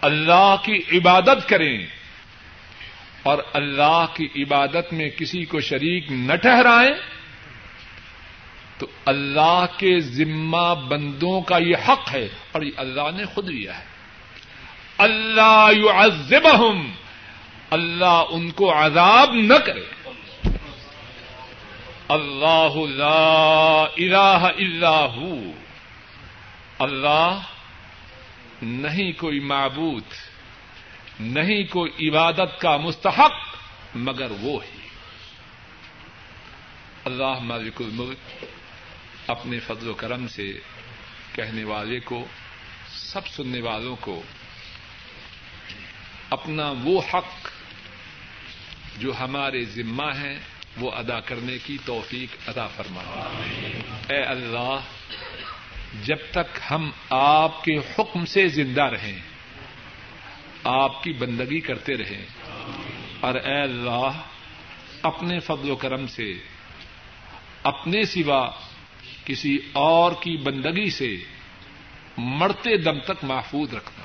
[0.00, 1.86] اللہ کی عبادت کریں
[3.22, 6.92] اور اللہ کی عبادت میں کسی کو شریک نہ ٹھہرائیں،
[8.78, 13.78] تو اللہ کے ذمہ بندوں کا یہ حق ہے اور یہ اللہ نے خود لیا
[13.78, 13.84] ہے۔
[14.98, 16.90] اللہ یعذبہم،
[17.70, 19.84] اللہ ان کو عذاب نہ کرے۔
[22.08, 25.34] اللہ لا الہ الا ہو۔
[26.78, 27.38] اللہ
[28.62, 30.27] نہیں کوئی معبود۔
[31.20, 33.56] نہیں کوئی عبادت کا مستحق،
[33.94, 34.78] مگر وہ ہی
[37.04, 38.44] اللہ مالک الملک
[39.26, 40.60] اپنے فضل و کرم سے
[41.32, 42.26] کہنے والے کو،
[42.88, 44.22] سب سننے والوں کو
[46.30, 47.48] اپنا وہ حق
[48.98, 50.38] جو ہمارے ذمہ ہے،
[50.76, 53.00] وہ ادا کرنے کی توفیق ادا فرما۔
[54.08, 54.80] اے اللہ،
[56.02, 59.20] جب تک ہم آپ کے حکم سے زندہ رہیں
[60.70, 62.26] آپ کی بندگی کرتے رہیں۔
[63.20, 64.10] اور اے اللہ،
[65.02, 66.34] اپنے فضل و کرم سے،
[67.62, 68.50] اپنے سوا
[69.24, 71.16] کسی اور کی بندگی سے
[72.16, 74.04] مرتے دم تک محفوظ رکھنا۔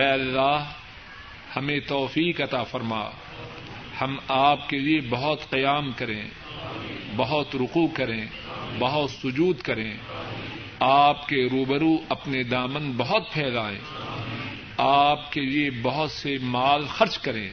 [0.00, 0.72] اے اللہ،
[1.56, 3.10] ہمیں توفیق عطا فرما۔
[4.00, 6.22] ہم آپ کے لیے بہت قیام کریں،
[7.16, 8.26] بہت رکو کریں،
[8.78, 9.92] بہت سجود کریں۔
[10.80, 13.78] آپ کے روبرو اپنے دامن بہت پھیلائیں۔
[14.76, 17.50] آپ کے لیے بہت سے مال خرچ کریں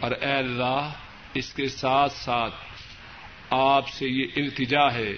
[0.00, 0.90] اور اے اللہ،
[1.34, 2.54] اس کے ساتھ ساتھ
[3.50, 5.12] آپ سے یہ التجا ہے،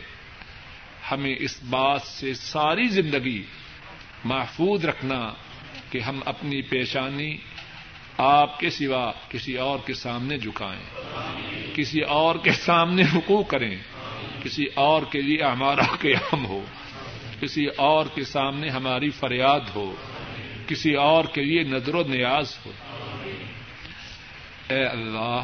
[1.10, 3.42] ہمیں اس بات سے ساری زندگی
[4.24, 5.32] محفوظ رکھنا
[5.90, 7.36] کہ ہم اپنی پیشانی
[8.18, 10.82] آپ کے سوا کسی اور کے سامنے جھکائیں،
[11.74, 13.76] کسی اور کے سامنے حقوق کریں،
[14.42, 16.64] کسی اور کے لیے ہمارا قیام ہو،
[17.40, 19.94] کسی اور کے سامنے ہماری فریاد ہو۔
[20.68, 22.72] کسی اور کے لیے نظر و نیاز ہو۔
[24.68, 25.42] اے اللہ،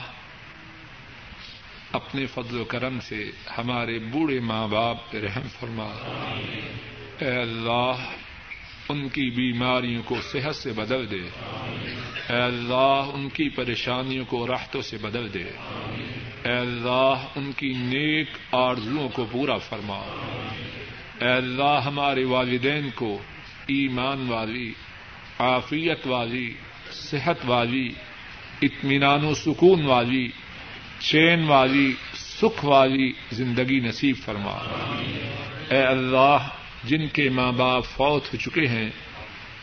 [1.93, 5.85] اپنے فضل و کرم سے ہمارے بوڑھے ماں باپ پہ رحم فرما۔
[7.21, 7.93] اے اللہ،
[8.89, 11.21] ان کی بیماریوں کو صحت سے بدل دے۔
[12.31, 15.45] اے اللہ، ان کی پریشانیوں کو راحتوں سے بدل دے۔
[16.45, 19.99] اے اللہ، ان کی نیک آرزوؤں کو پورا فرما۔
[21.21, 23.19] اے اللہ، ہمارے والدین کو
[23.67, 24.73] ایمان والی
[25.39, 26.55] عافیت والی،
[26.93, 27.93] صحت والی،
[28.63, 30.29] اطمینان و سکون والی،
[30.99, 34.59] چین والی، سکھ والی زندگی نصیب فرما۔
[35.71, 36.49] اے اللہ،
[36.85, 38.91] جن کے ماں باپ فوت ہو چکے ہیں،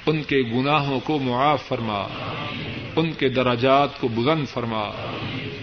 [0.05, 2.07] ان کے گناہوں کو معاف فرما۔
[2.95, 4.83] ان کے دراجات کو بلند فرما۔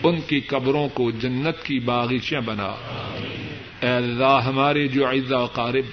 [0.03, 2.75] ان کی قبروں کو جنت کی باغیچیاں بنا۔
[3.81, 5.85] اے اللہ، ہمارے جو و قارب،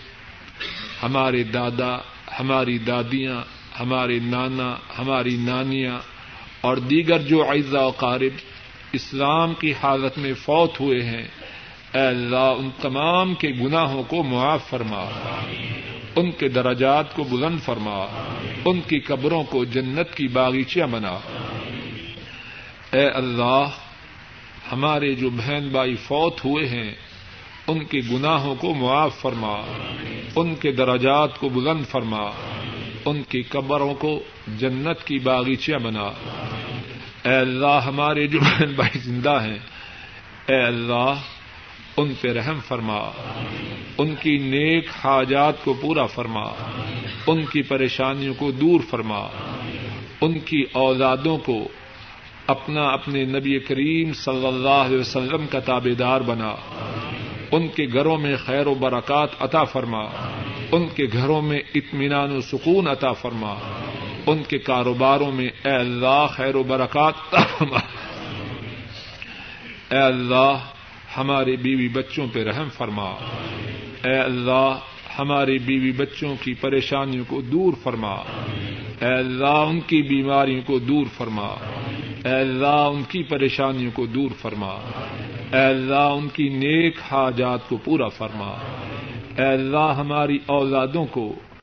[1.03, 1.97] ہمارے دادا،
[2.39, 5.99] ہماری دادیاں ہمارے نانا، ہماری نانیاں
[6.61, 8.33] اور دیگر جو و قارب
[8.93, 11.27] اسلام کی حالت میں فوت ہوئے ہیں،
[11.93, 15.05] اے اللہ، ان تمام کے گناہوں کو معاف فرما۔
[16.15, 18.05] ان کے دراجات کو بلند فرما۔
[18.65, 21.19] ان کی قبروں کو جنت کی باغیچیاں بنا۔
[22.91, 23.63] اے اللہ،
[24.71, 26.93] ہمارے جو بہن بھائی فوت ہوئے ہیں،
[27.67, 29.61] ان کے گناہوں کو معاف فرما۔
[30.35, 32.31] ان کے دراجات کو بلند فرما۔
[33.05, 34.23] ان کی قبروں کو
[34.57, 36.11] جنت کی باغیچیاں بنا۔
[37.25, 39.59] اے اللہ، ہمارے جو بہن بھائی زندہ ہیں،
[40.47, 41.13] اے اللہ،
[41.97, 43.09] ان پہ رحم فرما۔
[43.97, 46.43] ان کی نیک حاجات کو پورا فرما۔
[47.27, 49.27] ان کی پریشانیوں کو دور فرما۔
[50.21, 51.67] ان کی اولادوں کو
[52.47, 56.55] اپنا اپنے نبی کریم صلی اللہ علیہ وسلم کا تابے دار بنا۔
[57.55, 60.03] ان کے گھروں میں خیر و برکات عطا فرما۔
[60.71, 63.55] ان کے گھروں میں اطمینان و سکون عطا فرما۔
[64.25, 67.79] ان کے کاروباروں میں اے اللہ خیر و برکات فرما۔
[69.91, 70.57] اے اللہ
[71.17, 73.09] ہمارے بیوی بچوں پہ رحم فرما۔
[74.05, 74.79] اے اللہ
[75.19, 78.13] ہمارے بیوی بچوں کی پریشانیوں کو دور فرما۔
[79.01, 81.55] اے اللہ ان کی بیماریوں کو دور فرما۔
[82.25, 84.77] اے اللہ ان کی پریشانیوں کو دور فرما۔
[85.55, 88.55] اے اللہ ان کی نیک حاجات کو پورا فرما۔
[89.37, 91.33] اے اللہ ہماری اولادوں کو